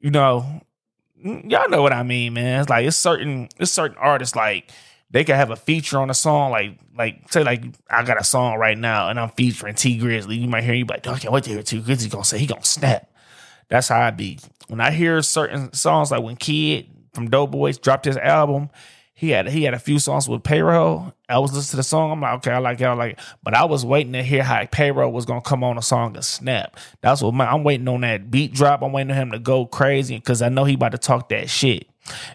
You 0.01 0.11
know, 0.11 0.63
y'all 1.23 1.69
know 1.69 1.83
what 1.83 1.93
I 1.93 2.03
mean, 2.03 2.35
man. 2.35 2.61
It's 2.61 2.71
like 2.71 2.87
it's 2.87 2.97
certain 2.97 3.49
it's 3.59 3.71
certain 3.71 3.97
artists 3.99 4.35
like 4.35 4.71
they 5.11 5.25
could 5.25 5.37
have 5.37 5.51
a 5.51 5.57
feature 5.57 5.99
on 5.99 6.11
a 6.11 6.15
song, 6.15 6.51
like 6.51 6.79
like 6.97 7.33
say 7.33 7.43
like 7.43 7.65
I 7.91 8.03
got 8.05 8.21
a 8.21 8.25
song 8.25 8.59
right 8.59 8.77
now 8.77 9.09
and 9.09 9.19
I'm 9.19 9.31
featuring 9.31 9.75
Tee 9.75 9.99
Grizzley. 9.99 10.41
You 10.41 10.49
might 10.49 10.65
hear 10.65 10.75
you 10.75 10.85
like, 10.85 11.07
I 11.07 11.19
can't 11.19 11.33
wait 11.33 11.45
to 11.45 11.51
hear 11.51 11.63
Tee 11.63 11.81
Grizzley 11.81 12.11
gonna 12.11 12.25
say 12.25 12.39
he 12.39 12.47
gonna 12.47 12.65
snap. 12.65 13.11
That's 13.69 13.89
how 13.89 14.01
I 14.01 14.11
be. 14.11 14.39
When 14.69 14.81
I 14.81 14.91
hear 14.91 15.23
certain 15.23 15.73
songs 15.73 16.11
like 16.11 16.23
when 16.23 16.37
Kid 16.37 16.89
from 17.15 17.29
Doughboyz 17.31 17.79
dropped 17.79 18.05
his 18.05 18.17
album. 18.17 18.71
He 19.19 19.31
had 19.31 19.49
he 19.49 19.65
had 19.65 19.75
a 19.75 19.81
few 19.81 19.99
songs 19.99 20.29
with 20.29 20.45
Payroll. 20.45 21.13
I 21.29 21.41
was 21.41 21.53
listening 21.53 21.71
to 21.71 21.77
the 21.79 21.83
song. 21.83 22.13
I'm 22.13 22.21
like, 22.21 22.35
okay, 22.35 22.53
I 22.53 22.59
like 22.59 22.81
it. 22.81 22.85
I 22.85 22.93
like 22.93 23.15
it. 23.15 23.19
But 23.43 23.53
I 23.53 23.65
was 23.65 23.85
waiting 23.85 24.13
to 24.13 24.23
hear 24.23 24.45
how 24.45 24.65
Payroll 24.67 25.11
was 25.11 25.25
gonna 25.25 25.41
come 25.41 25.65
on 25.65 25.77
a 25.77 25.83
song 25.83 26.15
and 26.15 26.25
snap. 26.25 26.77
That's 27.01 27.21
what 27.21 27.35
my, 27.35 27.51
I'm 27.51 27.65
waiting 27.65 27.89
on 27.89 28.03
that 28.03 28.31
beat 28.31 28.55
drop. 28.55 28.81
I'm 28.81 28.93
waiting 28.93 29.11
on 29.11 29.17
him 29.17 29.33
to 29.33 29.41
go 29.41 29.67
crazy 29.67 30.15
because 30.15 30.41
I 30.41 30.51
know 30.51 30.63
he 30.63 30.75
about 30.75 30.93
to 30.93 30.99
talk 30.99 31.31
that 31.31 31.51
shit. 31.51 31.89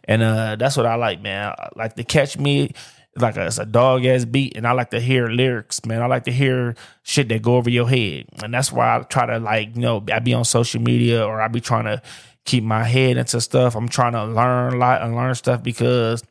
And 0.04 0.22
uh, 0.22 0.58
that's 0.58 0.76
what 0.76 0.86
I 0.86 0.96
like, 0.96 1.22
man. 1.22 1.56
I 1.58 1.70
like 1.78 1.96
to 1.96 2.04
catch 2.04 2.38
me 2.38 2.74
like 3.16 3.38
a, 3.38 3.46
it's 3.46 3.60
a 3.60 3.66
dog 3.66 4.06
ass 4.06 4.26
beat, 4.26 4.58
and 4.58 4.68
I 4.68 4.74
like 4.74 4.90
to 4.90 5.00
hear 5.00 5.30
lyrics, 5.30 5.86
man. 5.86 6.02
I 6.02 6.08
like 6.08 6.26
to 6.26 6.34
hear 6.34 6.76
shit 7.04 7.30
that 7.30 7.42
go 7.42 7.56
over 7.56 7.70
your 7.70 7.88
head, 7.88 8.26
and 8.44 8.54
that's 8.54 8.74
why 8.74 8.98
I 8.98 9.04
try 9.04 9.26
to 9.26 9.40
like, 9.40 9.78
you 9.78 9.82
know, 9.84 10.04
I 10.12 10.20
be 10.20 10.34
on 10.34 10.44
social 10.44 10.82
media 10.82 11.26
or 11.26 11.42
I 11.42 11.48
be 11.48 11.62
trying 11.62 11.86
to 11.86 12.02
keep 12.44 12.66
my 12.66 12.84
head 12.84 13.16
into 13.16 13.40
stuff. 13.40 13.78
I'm 13.78 13.88
trying 13.88 14.12
to 14.14 14.26
learn 14.26 14.74
a 14.74 14.76
lot 14.76 15.02
and 15.02 15.16
learn 15.16 15.34
stuff 15.36 15.64
because 15.64 16.24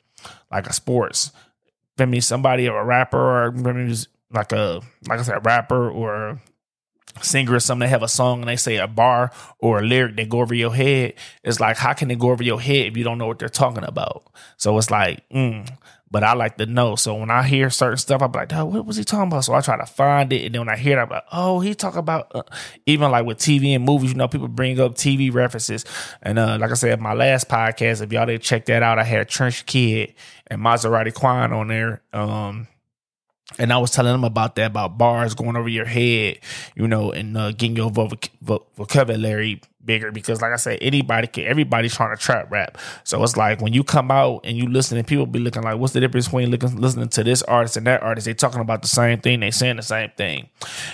like 0.53 0.67
a 0.67 0.73
sports. 0.73 1.33
I 1.99 2.07
mean, 2.07 2.21
somebody 2.21 2.69
or 2.69 2.81
a 2.81 2.85
rapper 2.85 3.19
or 3.19 3.47
I 3.49 3.73
mean, 3.73 3.95
like 4.33 4.53
a 4.53 4.81
like 5.09 5.21
I 5.21 5.23
said, 5.23 5.45
rapper 5.45 5.91
or 5.91 6.41
singer 7.21 7.55
or 7.55 7.61
something, 7.61 7.87
they 7.87 7.91
have 7.91 8.03
a 8.03 8.09
song 8.09 8.41
and 8.41 8.49
they 8.49 8.57
say 8.57 8.77
a 8.77 8.87
bar 8.87 9.31
or 9.59 9.81
a 9.81 9.83
lyric 9.83 10.17
that 10.17 10.29
go 10.29 10.41
over 10.41 10.55
your 10.55 10.75
head. 10.75 11.15
It's 11.45 11.61
like, 11.61 11.77
how 11.77 11.93
can 11.93 12.11
it 12.11 12.19
go 12.19 12.31
over 12.31 12.43
your 12.43 12.61
head 12.61 12.87
if 12.87 12.97
you 12.97 13.05
don't 13.05 13.19
know 13.19 13.27
what 13.27 13.39
they're 13.39 13.49
talking 13.49 13.85
about? 13.85 14.25
So 14.57 14.77
it's 14.79 14.91
like, 14.91 15.29
mm, 15.31 15.69
but 16.13 16.23
I 16.23 16.35
like 16.35 16.59
to 16.59 16.67
know. 16.67 16.95
So 16.95 17.15
when 17.15 17.31
I 17.31 17.43
hear 17.43 17.71
certain 17.71 17.97
stuff, 17.97 18.21
I'm 18.21 18.31
like, 18.33 18.53
oh, 18.53 18.67
what 18.67 18.85
was 18.85 18.97
he 18.99 19.05
talking 19.05 19.29
about? 19.29 19.47
So 19.47 19.55
I 19.55 19.63
try 19.63 19.79
to 19.79 19.87
find 19.87 20.31
it. 20.31 20.45
And 20.45 20.55
then 20.55 20.61
when 20.61 20.69
I 20.69 20.77
hear 20.77 20.99
it, 20.99 21.03
I'm 21.03 21.09
like, 21.09 21.25
oh, 21.33 21.61
he 21.61 21.75
talk 21.75 21.97
about, 21.97 22.31
uh, 22.35 22.43
even 22.85 23.11
like 23.11 23.25
with 23.25 23.39
TV 23.39 23.75
and 23.75 23.83
movies, 23.83 24.11
you 24.11 24.17
know, 24.17 24.29
people 24.29 24.47
bring 24.47 24.79
up 24.79 24.95
TV 24.95 25.33
references. 25.33 25.87
And 26.23 26.39
uh, 26.39 26.59
like 26.61 26.71
I 26.71 26.75
said, 26.75 27.01
my 27.01 27.15
last 27.15 27.49
podcast, 27.49 28.03
if 28.03 28.13
y'all 28.13 28.27
didn't 28.27 28.43
check 28.43 28.67
that 28.67 28.83
out, 28.83 28.99
I 28.99 29.05
had 29.05 29.27
Trench 29.31 29.65
Kid 29.65 30.13
and 30.49 30.61
Maserati 30.61 31.15
Quan 31.15 31.51
on 31.55 31.69
there. 31.69 32.03
Um, 32.13 32.69
and 33.59 33.73
I 33.73 33.79
was 33.79 33.91
telling 33.91 34.13
them 34.13 34.25
about 34.25 34.57
that, 34.57 34.67
about 34.67 34.99
bars 34.99 35.35
going 35.35 35.57
over 35.57 35.69
your 35.69 35.85
head, 35.85 36.39
you 36.75 36.89
know, 36.89 37.13
and 37.13 37.37
uh, 37.37 37.51
getting 37.53 37.77
your 37.77 37.91
vocabulary 37.91 39.61
bigger. 39.85 40.13
Because, 40.13 40.41
like 40.41 40.53
I 40.53 40.57
said, 40.57 40.79
anybody 40.81 41.27
can, 41.27 41.45
everybody's 41.45 41.95
trying 41.95 42.17
to 42.17 42.23
trap 42.23 42.51
rap. 42.51 42.79
So 43.05 43.23
it's 43.23 43.37
like 43.37 43.61
when 43.61 43.73
you 43.73 43.85
come 43.85 44.11
out 44.11 44.41
and 44.45 44.57
you 44.57 44.69
listen, 44.69 44.99
and 44.99 45.07
people 45.07 45.27
be 45.27 45.39
looking 45.39 45.63
like, 45.63 45.79
what's 45.79 45.93
the 45.93 46.01
difference 46.01 46.27
between 46.27 46.51
looking, 46.51 46.77
listening 46.77 47.09
to 47.09 47.25
this 47.25 47.43
artist 47.43 47.77
and 47.77 47.87
that 47.87 48.03
artist? 48.03 48.27
They 48.27 48.35
talking 48.35 48.61
about 48.61 48.83
the 48.83 48.89
same 48.89 49.21
thing, 49.21 49.41
they 49.41 49.51
saying 49.51 49.77
the 49.77 49.83
same 49.83 50.11
thing. 50.17 50.49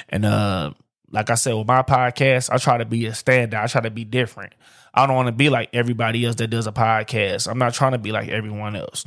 And 0.08 0.24
uh, 0.24 0.72
like 1.10 1.30
I 1.30 1.34
said, 1.34 1.54
with 1.54 1.66
my 1.66 1.82
podcast, 1.82 2.50
I 2.52 2.58
try 2.58 2.78
to 2.78 2.84
be 2.84 3.06
a 3.06 3.12
standout. 3.12 3.62
I 3.62 3.66
try 3.66 3.80
to 3.80 3.90
be 3.90 4.04
different. 4.04 4.52
I 4.94 5.06
don't 5.06 5.16
want 5.16 5.28
to 5.28 5.32
be 5.32 5.48
like 5.48 5.70
everybody 5.72 6.24
else 6.24 6.36
that 6.36 6.48
does 6.48 6.66
a 6.66 6.72
podcast. 6.72 7.48
I'm 7.48 7.58
not 7.58 7.74
trying 7.74 7.92
to 7.92 7.98
be 7.98 8.12
like 8.12 8.28
everyone 8.28 8.74
else. 8.74 9.04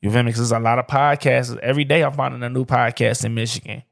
You 0.00 0.10
feel 0.10 0.22
me? 0.22 0.30
Because 0.30 0.50
there's 0.50 0.60
a 0.60 0.62
lot 0.62 0.78
of 0.78 0.86
podcasts. 0.86 1.56
Every 1.58 1.84
day 1.84 2.02
I'm 2.02 2.12
finding 2.12 2.42
a 2.42 2.48
new 2.48 2.64
podcast 2.64 3.24
in 3.24 3.34
Michigan. 3.34 3.82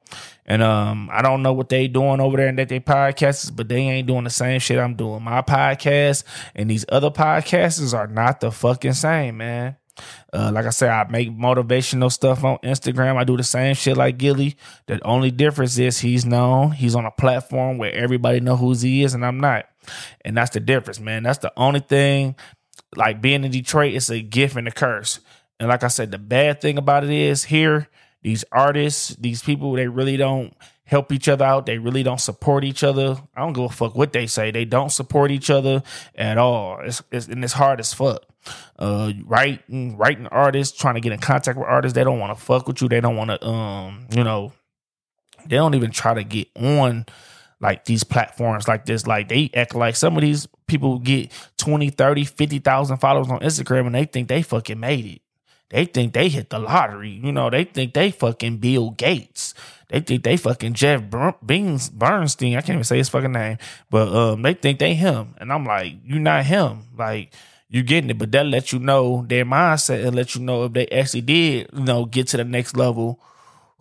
And 0.46 0.62
um, 0.62 1.10
I 1.12 1.20
don't 1.20 1.42
know 1.42 1.52
what 1.52 1.68
they 1.68 1.88
doing 1.88 2.20
over 2.20 2.36
there 2.38 2.48
and 2.48 2.58
that 2.58 2.70
they 2.70 2.80
podcasts, 2.80 3.54
but 3.54 3.68
they 3.68 3.80
ain't 3.80 4.06
doing 4.06 4.24
the 4.24 4.30
same 4.30 4.60
shit 4.60 4.78
I'm 4.78 4.94
doing. 4.94 5.22
My 5.22 5.42
podcast 5.42 6.24
and 6.54 6.70
these 6.70 6.86
other 6.88 7.10
podcasters 7.10 7.96
are 7.96 8.06
not 8.06 8.40
the 8.40 8.50
fucking 8.50 8.94
same, 8.94 9.36
man. 9.36 9.76
Uh, 10.32 10.50
like 10.52 10.64
I 10.66 10.70
said, 10.70 10.90
I 10.90 11.06
make 11.10 11.30
motivational 11.30 12.10
stuff 12.10 12.44
on 12.44 12.58
Instagram. 12.58 13.16
I 13.16 13.24
do 13.24 13.36
the 13.36 13.44
same 13.44 13.74
shit 13.74 13.96
like 13.96 14.16
Gillie. 14.18 14.56
The 14.86 15.04
only 15.04 15.30
difference 15.30 15.76
is 15.78 15.98
he's 15.98 16.24
known. 16.24 16.72
He's 16.72 16.94
on 16.94 17.04
a 17.04 17.10
platform 17.10 17.78
where 17.78 17.92
everybody 17.92 18.40
know 18.40 18.56
who 18.56 18.74
he 18.74 19.02
is, 19.02 19.14
and 19.14 19.24
I'm 19.26 19.40
not. 19.40 19.66
And 20.24 20.36
that's 20.36 20.50
the 20.50 20.60
difference, 20.60 21.00
man. 21.00 21.22
That's 21.22 21.38
the 21.38 21.52
only 21.56 21.80
thing. 21.80 22.36
Like 22.96 23.20
being 23.20 23.44
in 23.44 23.50
Detroit, 23.50 23.94
it's 23.94 24.08
a 24.08 24.20
gift 24.20 24.56
and 24.56 24.68
a 24.68 24.72
curse. 24.72 25.20
And 25.61 25.68
like 25.68 25.83
I 25.83 25.88
said, 25.88 26.11
the 26.11 26.18
bad 26.18 26.61
thing 26.61 26.79
about 26.79 27.05
it 27.05 27.11
is 27.11 27.44
here, 27.44 27.88
these 28.23 28.44
artists, 28.53 29.16
these 29.16 29.42
people, 29.42 29.73
they 29.73 29.88
really 29.88 30.16
don't 30.16 30.55
help 30.85 31.12
each 31.12 31.29
other 31.29 31.44
out. 31.44 31.66
They 31.66 31.79
really 31.79 32.03
don't 32.03 32.21
support 32.21 32.64
each 32.64 32.83
other. 32.83 33.16
I 33.37 33.40
don't 33.40 33.53
give 33.53 33.64
a 33.64 33.68
fuck 33.68 33.94
what 33.94 34.12
they 34.12 34.27
say. 34.27 34.51
They 34.51 34.64
don't 34.64 34.90
support 34.90 35.31
each 35.31 35.51
other 35.51 35.83
at 36.14 36.38
all. 36.38 36.81
It's, 36.83 37.03
it's 37.11 37.27
and 37.27 37.44
it's 37.44 37.53
hard 37.53 37.81
as 37.81 37.92
fuck. 37.92 38.23
Uh, 38.79 39.12
writing, 39.25 39.99
writing 39.99 40.27
artists, 40.29 40.79
trying 40.79 40.94
to 40.94 41.01
get 41.01 41.12
in 41.12 41.18
contact 41.18 41.59
with 41.59 41.68
artists, 41.68 41.94
they 41.94 42.05
don't 42.05 42.18
want 42.18 42.37
to 42.37 42.42
fuck 42.42 42.66
with 42.66 42.81
you. 42.81 42.88
They 42.88 43.01
don't 43.01 43.16
want 43.16 43.31
to, 43.31 43.47
um, 43.47 44.07
you 44.11 44.25
know, 44.25 44.53
they 45.47 45.57
don't 45.57 45.75
even 45.75 45.90
try 45.90 46.14
to 46.14 46.25
get 46.25 46.49
on 46.57 47.05
like 47.61 47.85
these 47.85 48.05
platforms 48.05 48.66
like 48.66 48.87
this. 48.87 49.07
Like 49.07 49.29
they 49.29 49.51
act 49.55 49.75
like 49.75 49.97
some 49.97 50.16
of 50.16 50.23
these 50.23 50.49
people 50.66 50.99
get 50.99 51.33
20, 51.59 51.90
30, 51.90 52.25
50,000 52.25 52.97
followers 52.99 53.29
on 53.29 53.40
Instagram 53.40 53.87
and 53.87 53.94
they 53.94 54.05
think 54.05 54.29
they 54.29 54.42
fucking 54.42 54.81
made 54.81 55.05
it. 55.05 55.23
They 55.70 55.85
think 55.85 56.14
they 56.14 56.28
hit 56.28 56.50
the 56.50 56.59
lottery. 56.59 57.11
You 57.11 57.33
know, 57.33 57.50
they 57.50 57.64
think 57.64 57.92
they 57.92 58.11
fucking 58.11 58.59
Bill 58.59 58.90
Gates. 58.90 59.54
They 59.88 60.00
think 60.00 60.22
they 60.22 60.37
fucking 60.37 60.74
Jeff 60.74 61.02
Bernstein. 61.02 62.57
I 62.57 62.61
can't 62.61 62.70
even 62.70 62.85
say 62.85 62.98
his 62.98 63.09
fucking 63.09 63.33
name, 63.33 63.59
but 63.90 64.09
um, 64.09 64.42
they 64.42 64.54
think 64.54 64.78
they 64.78 64.94
him. 64.94 65.35
And 65.38 65.52
I'm 65.52 65.64
like, 65.64 65.94
you're 66.04 66.20
not 66.20 66.44
him. 66.44 66.85
Like 66.96 67.33
you're 67.68 67.83
getting 67.83 68.11
it, 68.11 68.18
but 68.18 68.33
that 68.33 68.46
let 68.46 68.72
you 68.72 68.78
know 68.78 69.24
their 69.26 69.44
mindset 69.44 70.07
and 70.07 70.16
let 70.16 70.35
you 70.35 70.40
know 70.42 70.64
if 70.64 70.72
they 70.72 70.87
actually 70.88 71.22
did, 71.22 71.68
you 71.72 71.85
know, 71.85 72.04
get 72.04 72.28
to 72.28 72.37
the 72.37 72.44
next 72.44 72.76
level. 72.76 73.20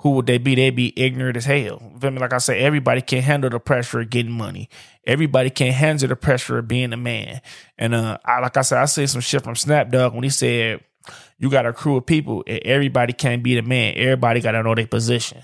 Who 0.01 0.11
would 0.11 0.27
they 0.27 0.37
be? 0.37 0.53
They'd 0.53 0.75
be 0.75 0.93
ignorant 0.95 1.37
as 1.37 1.45
hell. 1.45 1.81
feel 1.99 2.11
me? 2.11 2.19
Like 2.19 2.33
I 2.33 2.37
said, 2.37 2.57
everybody 2.59 3.01
can't 3.01 3.25
handle 3.25 3.49
the 3.49 3.59
pressure 3.59 4.01
of 4.01 4.09
getting 4.11 4.31
money. 4.31 4.69
Everybody 5.05 5.49
can't 5.49 5.73
handle 5.73 6.07
the 6.07 6.15
pressure 6.15 6.59
of 6.59 6.67
being 6.67 6.93
a 6.93 6.97
man. 6.97 7.41
And 7.79 7.95
uh, 7.95 8.19
I, 8.23 8.39
like 8.39 8.57
I 8.57 8.61
said, 8.61 8.77
I 8.77 8.85
say 8.85 9.07
some 9.07 9.21
shit 9.21 9.43
from 9.43 9.55
Snap 9.55 9.89
Dog 9.89 10.13
when 10.13 10.23
he 10.23 10.29
said 10.29 10.81
you 11.39 11.49
got 11.49 11.65
a 11.65 11.73
crew 11.73 11.97
of 11.97 12.05
people 12.05 12.43
and 12.47 12.59
everybody 12.63 13.13
can't 13.13 13.43
be 13.43 13.55
the 13.55 13.61
man. 13.61 13.93
Everybody 13.95 14.41
got 14.41 14.51
to 14.51 14.63
know 14.63 14.75
their 14.75 14.87
position. 14.87 15.41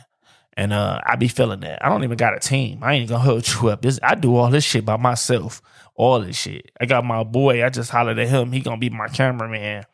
And 0.55 0.71
uh, 0.71 0.99
I 1.03 1.15
be 1.15 1.27
feeling 1.27 1.61
that. 1.61 1.83
I 1.83 1.89
don't 1.89 2.03
even 2.03 2.17
got 2.17 2.35
a 2.35 2.39
team. 2.39 2.79
I 2.83 2.93
ain't 2.93 3.09
gonna 3.09 3.23
hold 3.23 3.47
you 3.47 3.69
up. 3.69 3.81
This, 3.81 3.99
I 4.03 4.15
do 4.15 4.35
all 4.35 4.49
this 4.49 4.63
shit 4.63 4.85
by 4.85 4.97
myself. 4.97 5.61
All 5.95 6.19
this 6.19 6.37
shit. 6.37 6.71
I 6.79 6.85
got 6.85 7.05
my 7.05 7.23
boy. 7.23 7.63
I 7.63 7.69
just 7.69 7.91
hollered 7.91 8.19
at 8.19 8.27
him. 8.27 8.51
He 8.51 8.61
gonna 8.61 8.77
be 8.77 8.89
my 8.89 9.07
cameraman. 9.07 9.85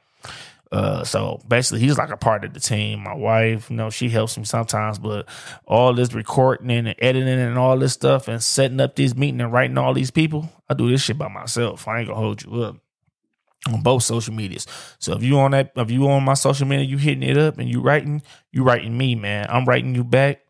Uh, 0.72 1.04
so 1.04 1.42
basically, 1.48 1.80
he's 1.80 1.98
like 1.98 2.12
a 2.12 2.18
part 2.18 2.46
of 2.46 2.54
the 2.54 2.60
team. 2.60 3.04
My 3.04 3.16
wife, 3.16 3.70
you 3.70 3.76
know, 3.76 3.90
she 3.90 4.08
helps 4.08 4.38
me 4.38 4.44
sometimes, 4.44 5.00
but 5.00 5.28
all 5.66 5.94
this 5.94 6.14
recording 6.14 6.70
and 6.70 6.96
editing 7.00 7.28
and 7.28 7.58
all 7.58 7.78
this 7.78 7.94
stuff 7.94 8.28
and 8.28 8.42
setting 8.42 8.80
up 8.80 8.96
this 8.96 9.16
meeting 9.16 9.42
and 9.42 9.52
writing 9.52 9.78
all 9.78 9.94
these 9.94 10.12
people, 10.12 10.50
I 10.70 10.76
do 10.76 10.90
this 10.90 11.02
shit 11.02 11.18
by 11.18 11.28
myself. 11.28 11.88
I 11.88 12.00
ain't 12.00 12.08
gonna 12.08 12.20
hold 12.20 12.44
you 12.44 12.64
up 12.64 12.78
on 13.68 13.82
both 13.82 14.04
social 14.04 14.34
medias. 14.34 14.66
So 15.00 15.14
if 15.14 15.24
you 15.24 15.38
on 15.40 15.52
that, 15.52 15.72
if 15.76 15.92
you 15.92 16.10
on 16.10 16.24
my 16.24 16.34
social 16.34 16.68
media, 16.68 16.86
you 16.86 16.98
hitting 16.98 17.24
it 17.24 17.38
up 17.38 17.58
and 17.58 17.70
you 17.70 17.82
writing, 17.82 18.22
you 18.52 18.64
writing 18.64 18.98
me, 18.98 19.16
man. 19.16 19.48
I'm 19.50 19.66
writing 19.66 19.96
you 19.96 20.04
back 20.04 20.42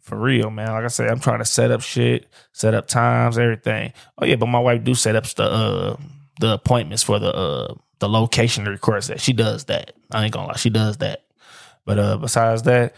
for 0.00 0.18
real, 0.18 0.50
man. 0.50 0.72
Like 0.72 0.84
I 0.84 0.88
said, 0.88 1.10
I'm 1.10 1.20
trying 1.20 1.38
to 1.38 1.44
set 1.44 1.70
up 1.70 1.82
shit, 1.82 2.26
set 2.52 2.74
up 2.74 2.88
times, 2.88 3.38
everything. 3.38 3.92
Oh 4.16 4.24
yeah, 4.24 4.36
but 4.36 4.46
my 4.46 4.58
wife 4.58 4.82
do 4.82 4.94
set 4.94 5.16
up 5.16 5.24
the 5.24 5.44
uh, 5.44 5.96
the 6.40 6.54
appointments 6.54 7.02
for 7.02 7.18
the 7.18 7.32
uh, 7.32 7.74
the 8.00 8.08
location 8.08 8.64
record 8.64 9.02
that. 9.04 9.20
She 9.20 9.32
does 9.32 9.66
that. 9.66 9.92
I 10.10 10.24
ain't 10.24 10.32
gonna 10.32 10.48
lie, 10.48 10.56
she 10.56 10.70
does 10.70 10.98
that. 10.98 11.24
But 11.84 11.98
uh, 11.98 12.16
besides 12.18 12.62
that, 12.64 12.94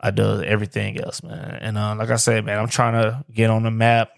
I 0.00 0.10
do 0.10 0.42
everything 0.42 1.00
else, 1.00 1.22
man. 1.22 1.58
And 1.60 1.78
uh, 1.78 1.94
like 1.96 2.10
I 2.10 2.16
said, 2.16 2.44
man, 2.44 2.58
I'm 2.58 2.68
trying 2.68 2.94
to 2.94 3.24
get 3.32 3.50
on 3.50 3.62
the 3.62 3.70
map. 3.70 4.10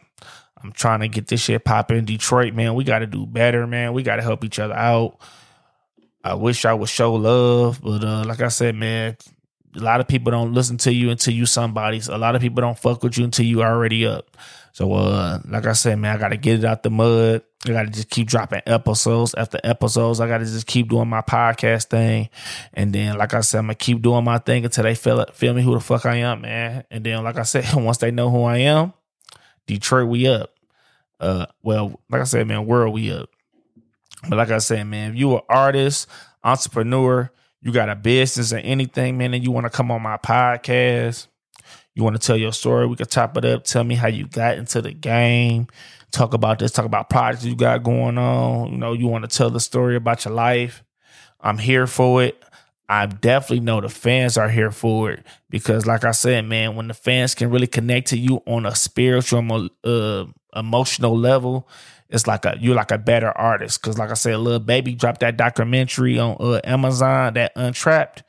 I'm 0.66 0.72
trying 0.72 1.00
to 1.00 1.09
get 1.09 1.29
this 1.29 1.42
shit 1.42 1.64
popping. 1.64 2.05
Detroit, 2.05 2.55
man, 2.55 2.74
we 2.74 2.83
got 2.83 2.98
to 2.98 3.07
do 3.07 3.24
better, 3.24 3.66
man. 3.66 3.92
We 3.92 4.02
got 4.02 4.16
to 4.16 4.22
help 4.22 4.44
each 4.44 4.59
other 4.59 4.74
out. 4.74 5.18
I 6.24 6.35
wish 6.35 6.64
I 6.64 6.74
would 6.74 6.88
show 6.88 7.14
love, 7.14 7.81
but 7.81 8.02
uh, 8.02 8.24
like 8.26 8.40
I 8.40 8.48
said, 8.48 8.74
man, 8.74 9.16
a 9.76 9.81
lot 9.81 10.00
of 10.00 10.09
people 10.09 10.33
don't 10.33 10.52
listen 10.52 10.76
to 10.79 10.92
you 10.92 11.11
until 11.11 11.33
you 11.33 11.46
somebody. 11.46 12.00
So 12.00 12.16
a 12.16 12.18
lot 12.18 12.35
of 12.35 12.40
people 12.40 12.62
don't 12.62 12.76
fuck 12.76 13.02
with 13.05 13.16
you 13.16 13.24
until 13.24 13.46
you 13.46 13.62
already 13.62 14.07
up. 14.07 14.37
So 14.72 14.92
uh, 14.92 15.38
like 15.48 15.66
I 15.66 15.72
said, 15.72 15.98
man, 16.00 16.16
I 16.16 16.18
gotta 16.18 16.37
get 16.37 16.59
it 16.59 16.64
out 16.64 16.83
the 16.83 16.90
mud. 16.90 17.42
I 17.64 17.68
gotta 17.68 17.90
just 17.90 18.11
keep 18.11 18.26
dropping 18.26 18.62
episodes 18.66 19.35
after 19.35 19.61
episodes. 19.62 20.20
I 20.20 20.26
gotta 20.26 20.44
just 20.44 20.66
keep 20.66 20.88
doing 20.88 21.09
my 21.09 21.22
podcast 21.22 21.85
thing, 21.85 22.29
and 22.74 22.92
then 22.92 23.16
like 23.16 23.33
I 23.33 23.40
said, 23.40 23.59
I'm 23.59 23.66
gonna 23.66 23.76
keep 23.76 24.02
doing 24.02 24.24
my 24.24 24.38
thing 24.38 24.64
until 24.64 24.85
they 24.85 24.94
feel 24.94 25.24
feel 25.33 25.55
me 25.55 25.62
who 25.62 25.74
the 25.74 25.81
fuck 25.81 26.05
I 26.07 26.16
am, 26.16 26.42
man. 26.42 26.85
And 26.90 27.05
then 27.05 27.22
like 27.22 27.38
I 27.38 27.44
said, 27.44 27.72
once 27.74 27.98
they 27.98 28.11
know 28.11 28.31
who 28.31 28.42
I 28.42 28.59
am, 28.59 28.92
Detroit, 29.66 30.09
we 30.09 30.26
up. 30.26 30.56
Uh, 31.18 31.46
well, 31.62 32.00
like 32.11 32.20
I 32.20 32.24
said, 32.24 32.46
man, 32.46 32.66
where 32.66 32.83
are 32.83 32.90
we 32.90 33.12
up. 33.12 33.31
But 34.29 34.37
like 34.37 34.50
I 34.50 34.59
said, 34.59 34.87
man, 34.87 35.12
if 35.12 35.16
you're 35.16 35.37
an 35.37 35.44
artist, 35.48 36.09
entrepreneur, 36.42 37.31
you 37.62 37.72
got 37.72 37.88
a 37.88 37.96
business 37.96 38.52
or 38.52 38.59
anything, 38.59 39.18
man, 39.18 39.35
and 39.35 39.42
you 39.42 39.50
want 39.50 39.64
to 39.64 39.70
come 39.70 39.90
on 39.90 40.02
my 40.02 40.16
podcast, 40.16 41.26
you 41.94 42.02
want 42.02 42.20
to 42.20 42.24
tell 42.24 42.37
your 42.37 42.52
story, 42.52 42.87
we 42.87 42.96
can 42.96 43.07
top 43.07 43.37
it 43.37 43.44
up. 43.44 43.64
Tell 43.64 43.85
me 43.85 43.94
how 43.94 44.09
you 44.09 44.26
got 44.26 44.59
into 44.59 44.83
the 44.83 44.92
game. 44.92 45.66
Talk 46.12 46.35
about 46.35 46.59
this, 46.59 46.72
talk 46.72 46.85
about 46.85 47.11
projects 47.11 47.44
you 47.44 47.57
got 47.57 47.83
going 47.83 48.18
on. 48.18 48.72
You 48.72 48.79
know, 48.79 48.92
you 48.92 49.07
want 49.07 49.29
to 49.29 49.37
tell 49.37 49.50
the 49.50 49.61
story 49.61 49.96
about 49.96 50.24
your 50.24 50.35
life. 50.35 50.85
I'm 51.40 51.59
here 51.59 51.87
for 51.87 52.22
it. 52.22 52.42
I 52.88 53.07
definitely 53.07 53.61
know 53.61 53.81
the 53.81 53.88
fans 53.88 54.38
are 54.38 54.48
here 54.48 54.70
for 54.70 55.11
it 55.11 55.26
because, 55.50 55.87
like 55.87 56.05
I 56.05 56.12
said, 56.12 56.44
man, 56.44 56.76
when 56.76 56.87
the 56.88 56.94
fans 56.94 57.35
can 57.35 57.50
really 57.50 57.66
connect 57.66 58.09
to 58.09 58.18
you 58.18 58.42
on 58.46 58.64
a 58.64 58.74
spiritual, 58.76 59.68
uh, 59.83 60.26
emotional 60.57 61.16
level, 61.16 61.69
it's 62.09 62.27
like 62.27 62.45
a 62.45 62.57
you're 62.61 62.75
like 62.75 62.90
a 62.90 62.99
better 62.99 63.31
artist. 63.31 63.81
Because, 63.81 63.99
like 63.99 64.11
I 64.11 64.14
said, 64.14 64.38
Lil 64.38 64.59
Baby 64.61 64.95
dropped 64.95 65.21
that 65.21 65.37
documentary 65.37 66.19
on 66.19 66.37
uh, 66.40 66.61
Amazon, 66.64 67.35
that 67.35 67.53
Untrapped, 67.57 68.23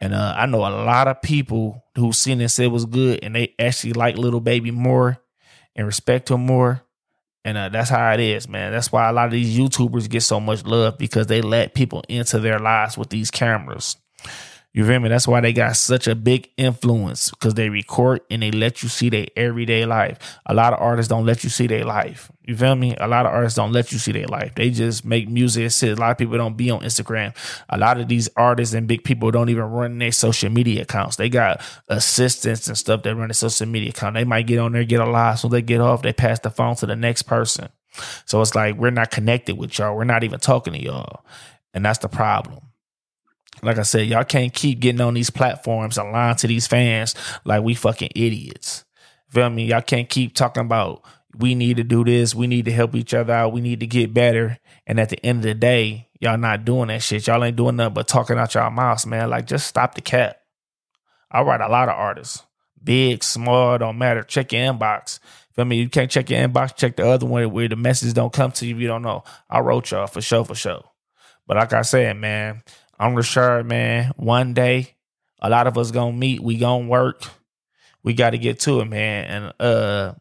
and 0.00 0.14
uh, 0.14 0.34
I 0.36 0.46
know 0.46 0.60
a 0.60 0.70
lot 0.84 1.08
of 1.08 1.20
people 1.20 1.84
who 1.96 2.12
seen 2.12 2.40
it 2.40 2.48
said 2.48 2.66
it 2.66 2.68
was 2.68 2.86
good, 2.86 3.20
and 3.22 3.34
they 3.34 3.54
actually 3.58 3.92
like 3.92 4.16
Lil 4.16 4.40
Baby 4.40 4.70
more 4.70 5.18
and 5.76 5.86
respect 5.86 6.30
him 6.30 6.46
more. 6.46 6.82
And 7.44 7.56
uh, 7.56 7.70
that's 7.70 7.90
how 7.90 8.12
it 8.12 8.20
is, 8.20 8.48
man. 8.48 8.72
That's 8.72 8.92
why 8.92 9.08
a 9.08 9.12
lot 9.12 9.26
of 9.26 9.32
these 9.32 9.56
YouTubers 9.56 10.10
get 10.10 10.22
so 10.22 10.40
much 10.40 10.64
love 10.64 10.98
because 10.98 11.26
they 11.26 11.40
let 11.40 11.74
people 11.74 12.04
into 12.08 12.38
their 12.38 12.58
lives 12.58 12.98
with 12.98 13.08
these 13.08 13.30
cameras. 13.30 13.96
You 14.72 14.86
feel 14.86 15.00
me? 15.00 15.08
That's 15.08 15.26
why 15.26 15.40
they 15.40 15.52
got 15.52 15.76
such 15.76 16.06
a 16.06 16.14
big 16.14 16.48
influence 16.56 17.30
because 17.30 17.54
they 17.54 17.68
record 17.68 18.20
and 18.30 18.40
they 18.40 18.52
let 18.52 18.84
you 18.84 18.88
see 18.88 19.08
their 19.08 19.26
everyday 19.34 19.84
life. 19.84 20.38
A 20.46 20.54
lot 20.54 20.72
of 20.72 20.80
artists 20.80 21.08
don't 21.08 21.26
let 21.26 21.42
you 21.42 21.50
see 21.50 21.66
their 21.66 21.84
life. 21.84 22.30
You 22.44 22.56
feel 22.56 22.76
me? 22.76 22.94
A 23.00 23.08
lot 23.08 23.26
of 23.26 23.32
artists 23.32 23.56
don't 23.56 23.72
let 23.72 23.90
you 23.90 23.98
see 23.98 24.12
their 24.12 24.28
life. 24.28 24.54
They 24.54 24.70
just 24.70 25.04
make 25.04 25.28
music. 25.28 25.72
A 25.82 25.94
lot 25.94 26.12
of 26.12 26.18
people 26.18 26.38
don't 26.38 26.56
be 26.56 26.70
on 26.70 26.82
Instagram. 26.82 27.34
A 27.68 27.78
lot 27.78 27.98
of 27.98 28.06
these 28.06 28.28
artists 28.36 28.72
and 28.72 28.86
big 28.86 29.02
people 29.02 29.32
don't 29.32 29.48
even 29.48 29.64
run 29.64 29.98
their 29.98 30.12
social 30.12 30.50
media 30.50 30.82
accounts. 30.82 31.16
They 31.16 31.28
got 31.28 31.60
assistants 31.88 32.68
and 32.68 32.78
stuff 32.78 33.02
that 33.02 33.16
run 33.16 33.26
their 33.26 33.34
social 33.34 33.66
media 33.66 33.90
account. 33.90 34.14
They 34.14 34.24
might 34.24 34.46
get 34.46 34.60
on 34.60 34.70
there, 34.70 34.84
get 34.84 35.00
a 35.00 35.04
live. 35.04 35.40
So 35.40 35.48
they 35.48 35.62
get 35.62 35.80
off, 35.80 36.02
they 36.02 36.12
pass 36.12 36.38
the 36.38 36.50
phone 36.50 36.76
to 36.76 36.86
the 36.86 36.96
next 36.96 37.22
person. 37.22 37.70
So 38.24 38.40
it's 38.40 38.54
like 38.54 38.76
we're 38.76 38.90
not 38.90 39.10
connected 39.10 39.58
with 39.58 39.76
y'all. 39.80 39.96
We're 39.96 40.04
not 40.04 40.22
even 40.22 40.38
talking 40.38 40.74
to 40.74 40.80
y'all. 40.80 41.24
And 41.74 41.84
that's 41.84 41.98
the 41.98 42.08
problem 42.08 42.69
like 43.62 43.78
I 43.78 43.82
said, 43.82 44.08
y'all 44.08 44.24
can't 44.24 44.52
keep 44.52 44.80
getting 44.80 45.00
on 45.00 45.14
these 45.14 45.30
platforms 45.30 45.98
and 45.98 46.12
lying 46.12 46.36
to 46.36 46.46
these 46.46 46.66
fans 46.66 47.14
like 47.44 47.62
we 47.62 47.74
fucking 47.74 48.10
idiots. 48.14 48.84
Feel 49.28 49.50
me? 49.50 49.66
Y'all 49.66 49.82
can't 49.82 50.08
keep 50.08 50.34
talking 50.34 50.64
about 50.64 51.04
we 51.36 51.54
need 51.54 51.76
to 51.76 51.84
do 51.84 52.04
this, 52.04 52.34
we 52.34 52.46
need 52.46 52.64
to 52.64 52.72
help 52.72 52.94
each 52.94 53.14
other 53.14 53.32
out, 53.32 53.52
we 53.52 53.60
need 53.60 53.80
to 53.80 53.86
get 53.86 54.12
better. 54.12 54.58
And 54.86 54.98
at 54.98 55.10
the 55.10 55.24
end 55.24 55.38
of 55.38 55.44
the 55.44 55.54
day, 55.54 56.08
y'all 56.18 56.38
not 56.38 56.64
doing 56.64 56.88
that 56.88 57.02
shit. 57.02 57.26
Y'all 57.26 57.44
ain't 57.44 57.56
doing 57.56 57.76
nothing 57.76 57.94
but 57.94 58.08
talking 58.08 58.38
out 58.38 58.54
y'all 58.54 58.70
mouths, 58.70 59.06
man. 59.06 59.30
Like 59.30 59.46
just 59.46 59.66
stop 59.66 59.94
the 59.94 60.00
cap. 60.00 60.38
I 61.30 61.42
write 61.42 61.60
a 61.60 61.68
lot 61.68 61.88
of 61.88 61.94
artists. 61.94 62.42
Big, 62.82 63.22
small, 63.22 63.78
don't 63.78 63.98
matter. 63.98 64.22
Check 64.22 64.52
your 64.52 64.62
inbox. 64.62 65.20
Feel 65.54 65.64
me? 65.64 65.76
You 65.76 65.88
can't 65.88 66.10
check 66.10 66.30
your 66.30 66.40
inbox, 66.40 66.76
check 66.76 66.96
the 66.96 67.06
other 67.06 67.26
one 67.26 67.50
where 67.52 67.68
the 67.68 67.76
messages 67.76 68.14
don't 68.14 68.32
come 68.32 68.50
to 68.52 68.66
you 68.66 68.76
you 68.76 68.88
don't 68.88 69.02
know. 69.02 69.22
I 69.48 69.60
wrote 69.60 69.90
y'all 69.90 70.06
for 70.06 70.20
sure, 70.20 70.44
for 70.44 70.54
sure. 70.54 70.82
But 71.46 71.56
like 71.56 71.72
I 71.72 71.82
said, 71.82 72.16
man, 72.16 72.62
I'm 73.00 73.14
Rashard, 73.14 73.64
man. 73.64 74.12
One 74.16 74.52
day, 74.52 74.94
a 75.40 75.48
lot 75.48 75.66
of 75.66 75.78
us 75.78 75.90
gonna 75.90 76.12
meet. 76.12 76.42
We 76.42 76.58
gonna 76.58 76.86
work. 76.86 77.22
We 78.02 78.12
got 78.12 78.30
to 78.30 78.38
get 78.38 78.60
to 78.60 78.80
it, 78.80 78.84
man. 78.84 79.24
And 79.24 79.54
uh, 79.58 80.14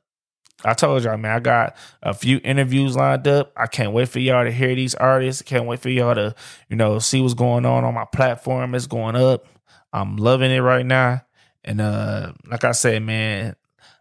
I 0.63 0.73
told 0.75 1.03
y'all, 1.03 1.17
man, 1.17 1.35
I 1.35 1.39
got 1.41 1.75
a 2.01 2.13
few 2.13 2.39
interviews 2.41 2.95
lined 2.95 3.27
up. 3.27 3.51
I 3.57 3.67
can't 3.67 3.91
wait 3.91 4.07
for 4.07 4.19
y'all 4.19 4.45
to 4.45 4.51
hear 4.51 4.73
these 4.75 4.95
artists. 4.95 5.41
Can't 5.41 5.65
wait 5.65 5.81
for 5.81 5.89
y'all 5.89 6.15
to, 6.15 6.33
you 6.69 6.77
know, 6.77 6.99
see 6.99 7.21
what's 7.21 7.33
going 7.33 7.65
on 7.65 7.83
on 7.83 7.93
my 7.93 8.05
platform. 8.05 8.73
It's 8.73 8.87
going 8.87 9.17
up. 9.17 9.45
I'm 9.91 10.15
loving 10.15 10.51
it 10.51 10.59
right 10.59 10.85
now. 10.85 11.21
And 11.65 11.81
uh 11.81 12.31
like 12.49 12.63
I 12.63 12.71
said, 12.71 13.03
man, 13.03 13.57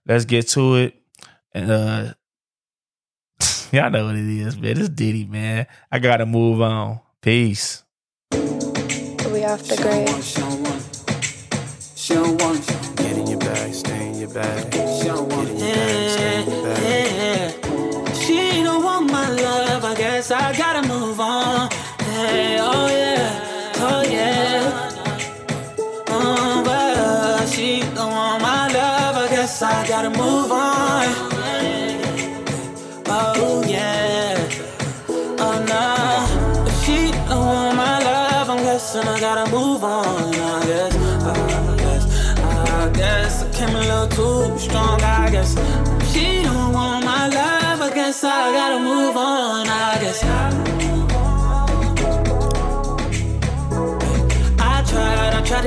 let's 0.07 0.25
get 0.25 0.47
to 0.51 0.77
it. 0.77 0.95
And 1.53 1.71
uh 1.71 2.15
y'all 3.73 3.91
know 3.91 4.07
what 4.07 4.15
it 4.15 4.39
is, 4.39 4.57
man. 4.57 4.79
It's 4.79 4.89
Diddy, 4.89 5.25
man. 5.25 5.67
I 5.91 5.99
gotta 5.99 6.27
move 6.27 6.61
on. 6.61 7.01
Peace. 7.21 7.83
We 8.33 9.45
off 9.45 9.63
the 9.63 9.77
grid. 9.77 10.09
She 11.95 12.15
don't 12.15 12.41
want 12.41 12.69
it. 12.69 12.97
Get 12.97 13.17
in 13.19 13.27
your 13.27 13.39
bag, 13.39 13.75
stay 13.75 14.09
in 14.09 14.15
your 14.19 14.31
bag. 14.31 14.88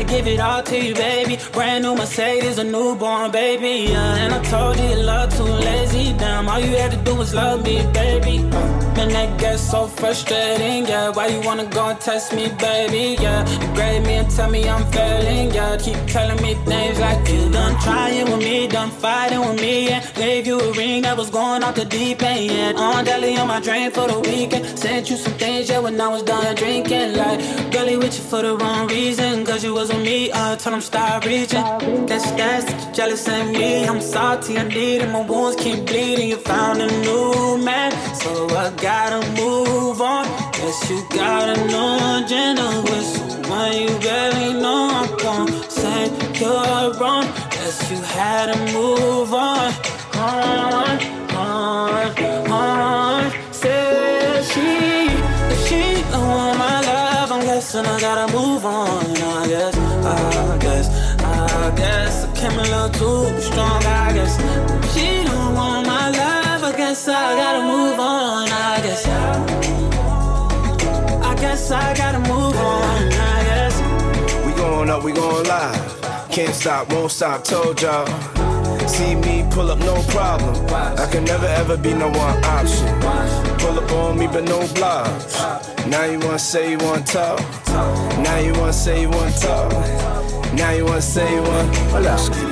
To 0.01 0.07
give 0.07 0.27
it 0.27 0.39
all 0.39 0.63
to 0.63 0.77
you, 0.77 0.93
baby. 0.95 1.40
Brand 1.53 1.83
new 1.83 1.95
Mercedes, 1.95 2.57
a 2.59 2.63
newborn 2.63 3.29
baby. 3.31 3.91
Yeah, 3.91 4.15
and 4.15 4.33
I 4.33 4.41
told 4.43 4.79
you 4.79 4.95
love 4.95 5.35
too 5.35 5.43
lazy. 5.43 6.13
Damn, 6.17 6.47
all 6.47 6.59
you 6.59 6.75
had 6.77 6.91
to 6.91 6.97
do 6.97 7.13
was 7.15 7.33
love 7.33 7.63
me, 7.63 7.85
baby. 7.91 8.39
Uh, 8.39 8.95
man, 8.95 9.09
that 9.09 9.37
gets 9.39 9.61
so 9.61 9.87
frustrating. 9.87 10.85
Yeah, 10.85 11.09
why 11.09 11.27
you 11.27 11.41
wanna 11.41 11.65
go 11.65 11.89
and 11.89 11.99
test 11.99 12.33
me, 12.33 12.47
baby? 12.57 13.17
Yeah, 13.21 13.47
you 13.49 13.73
grade 13.75 14.03
me 14.03 14.13
and 14.13 14.31
tell 14.31 14.49
me 14.49 14.67
I'm 14.67 14.85
failing. 14.93 15.51
Yeah, 15.51 15.77
keep 15.77 15.97
telling 16.07 16.41
me 16.41 16.53
things 16.65 16.99
like 16.99 17.27
you 17.27 17.51
done 17.51 17.79
trying 17.81 18.31
with 18.31 18.39
me, 18.39 18.67
done 18.67 18.89
fighting 18.89 19.41
with 19.41 19.59
me. 19.59 19.89
Yeah, 19.89 20.05
gave 20.13 20.47
you 20.47 20.57
a 20.59 20.71
ring 20.71 21.01
that 21.01 21.17
was 21.17 21.29
going 21.29 21.63
off 21.63 21.75
the 21.75 21.85
deep 21.85 22.23
end. 22.23 22.51
Yeah, 22.51 22.81
on 22.81 23.03
daily 23.03 23.35
on 23.37 23.47
my 23.47 23.59
drain 23.59 23.91
for 23.91 24.07
the 24.07 24.19
weekend. 24.21 24.79
Sent 24.79 25.09
you 25.09 25.17
some 25.17 25.33
things, 25.33 25.69
yeah, 25.69 25.79
when 25.79 25.99
I 25.99 26.07
was 26.07 26.23
done 26.23 26.55
drinking. 26.55 27.13
Like, 27.15 27.39
girlie 27.71 27.97
with 27.97 28.15
you 28.17 28.23
for 28.23 28.41
the 28.41 28.55
wrong 28.55 28.87
reason. 28.87 29.45
Cause 29.45 29.63
you 29.63 29.73
was 29.73 29.89
with 29.89 30.03
me, 30.03 30.31
I 30.31 30.55
told 30.55 30.75
him 30.75 30.81
stop 30.81 31.25
reaching. 31.41 32.05
That's 32.05 32.31
that 32.31 32.63
you 32.69 32.93
jealous 32.93 33.27
of 33.27 33.47
me. 33.51 33.85
I'm 33.85 34.01
salty, 34.01 34.57
I 34.57 34.63
need 34.67 35.01
it. 35.01 35.09
My 35.09 35.21
wounds 35.25 35.55
keep 35.61 35.85
bleeding. 35.85 36.29
You 36.29 36.37
found 36.37 36.81
a 36.81 36.87
new 37.01 37.57
man, 37.57 37.91
so 38.15 38.31
I 38.63 38.69
gotta 38.87 39.21
move 39.41 40.01
on. 40.01 40.25
Guess 40.53 40.89
you 40.89 40.99
got 41.09 41.45
a 41.53 41.57
new 41.71 42.25
agenda 42.25 42.67
with 42.85 43.07
someone 43.15 43.73
you 43.81 43.89
barely 43.99 44.53
know. 44.61 44.89
I'm 44.99 45.09
gon' 45.17 45.47
say 45.69 46.01
you're 46.39 46.93
wrong. 46.99 47.25
Guess 47.55 47.91
you 47.91 47.99
had 48.17 48.45
to 48.51 48.57
move 48.73 49.33
on. 49.33 49.73
On, 50.13 50.97
on, 51.35 52.51
on. 52.51 53.31
Said 53.51 54.43
she, 54.51 54.69
she 55.65 55.81
don't 56.11 56.27
want 56.37 56.57
my 56.59 56.81
love, 56.81 57.31
I'm 57.31 57.41
guessing 57.41 57.85
I 57.85 57.99
gotta 57.99 58.31
move 58.33 58.65
on. 58.65 59.05
I 59.17 59.47
guess, 59.47 59.80
a 62.61 62.63
little 62.63 62.89
too 62.89 63.41
strong. 63.41 63.83
I 63.85 64.13
guess 64.13 64.35
she 64.93 65.23
don't 65.23 65.55
want 65.55 65.87
my 65.87 66.09
love. 66.09 66.63
I 66.63 66.71
guess 66.77 67.07
I 67.07 67.35
gotta 67.35 67.63
move 67.63 67.99
on. 67.99 68.49
I 68.49 68.81
guess, 68.81 69.07
I 71.31 71.35
guess 71.35 71.71
I 71.71 71.93
gotta 71.95 72.19
move 72.19 72.55
on. 72.55 73.13
I 73.13 73.43
guess. 73.49 74.45
We 74.45 74.53
going 74.53 74.89
up, 74.89 75.03
we 75.03 75.11
going 75.11 75.47
live. 75.47 76.01
Can't 76.29 76.53
stop, 76.53 76.91
won't 76.93 77.11
stop, 77.11 77.43
told 77.43 77.81
y'all. 77.81 78.07
See 78.87 79.15
me 79.15 79.45
pull 79.51 79.71
up, 79.71 79.79
no 79.79 80.01
problem. 80.09 80.55
I 80.73 81.07
can 81.11 81.23
never 81.23 81.47
ever 81.47 81.77
be 81.77 81.93
no 81.93 82.09
one 82.09 82.43
option. 82.43 82.87
Pull 83.59 83.79
up 83.79 83.91
on 83.91 84.19
me, 84.19 84.27
but 84.27 84.43
no 84.43 84.67
blobs. 84.73 85.35
Now 85.87 86.05
you 86.05 86.19
wanna 86.19 86.39
say 86.39 86.71
you 86.71 86.77
wanna 86.77 87.03
talk. 87.03 87.39
Now 88.19 88.37
you 88.37 88.53
wanna 88.53 88.73
say 88.73 89.01
you 89.01 89.09
wanna 89.09 89.31
talk. 89.39 89.71
Now 90.53 90.71
you 90.71 90.85
wanna 90.85 91.01
say 91.01 91.33
you 91.33 91.41
wanna. 91.41 91.75
Hold 91.91 92.05
up. 92.05 92.50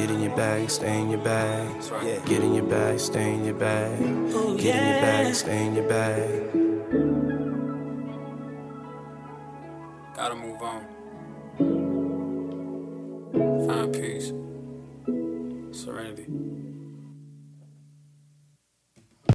Get 0.00 0.10
in 0.10 0.22
your 0.22 0.34
bag, 0.34 0.70
stay 0.70 0.98
in 0.98 1.10
your 1.10 1.20
bag. 1.20 1.82
Get 2.24 2.42
in 2.42 2.54
your 2.54 2.64
bag, 2.64 2.98
stay 2.98 3.34
in 3.34 3.44
your 3.44 3.52
bag. 3.52 4.00
Oh, 4.32 4.56
Get 4.56 4.74
in 4.74 4.86
your 4.86 5.00
bag, 5.02 5.34
stay 5.34 5.66
in 5.66 5.74
your 5.74 5.86
bag. 5.86 6.52
Gotta 10.16 10.36
move 10.36 10.62
on. 10.62 10.86
Find 13.66 13.92
peace, 13.92 14.32
serenity. 15.78 16.59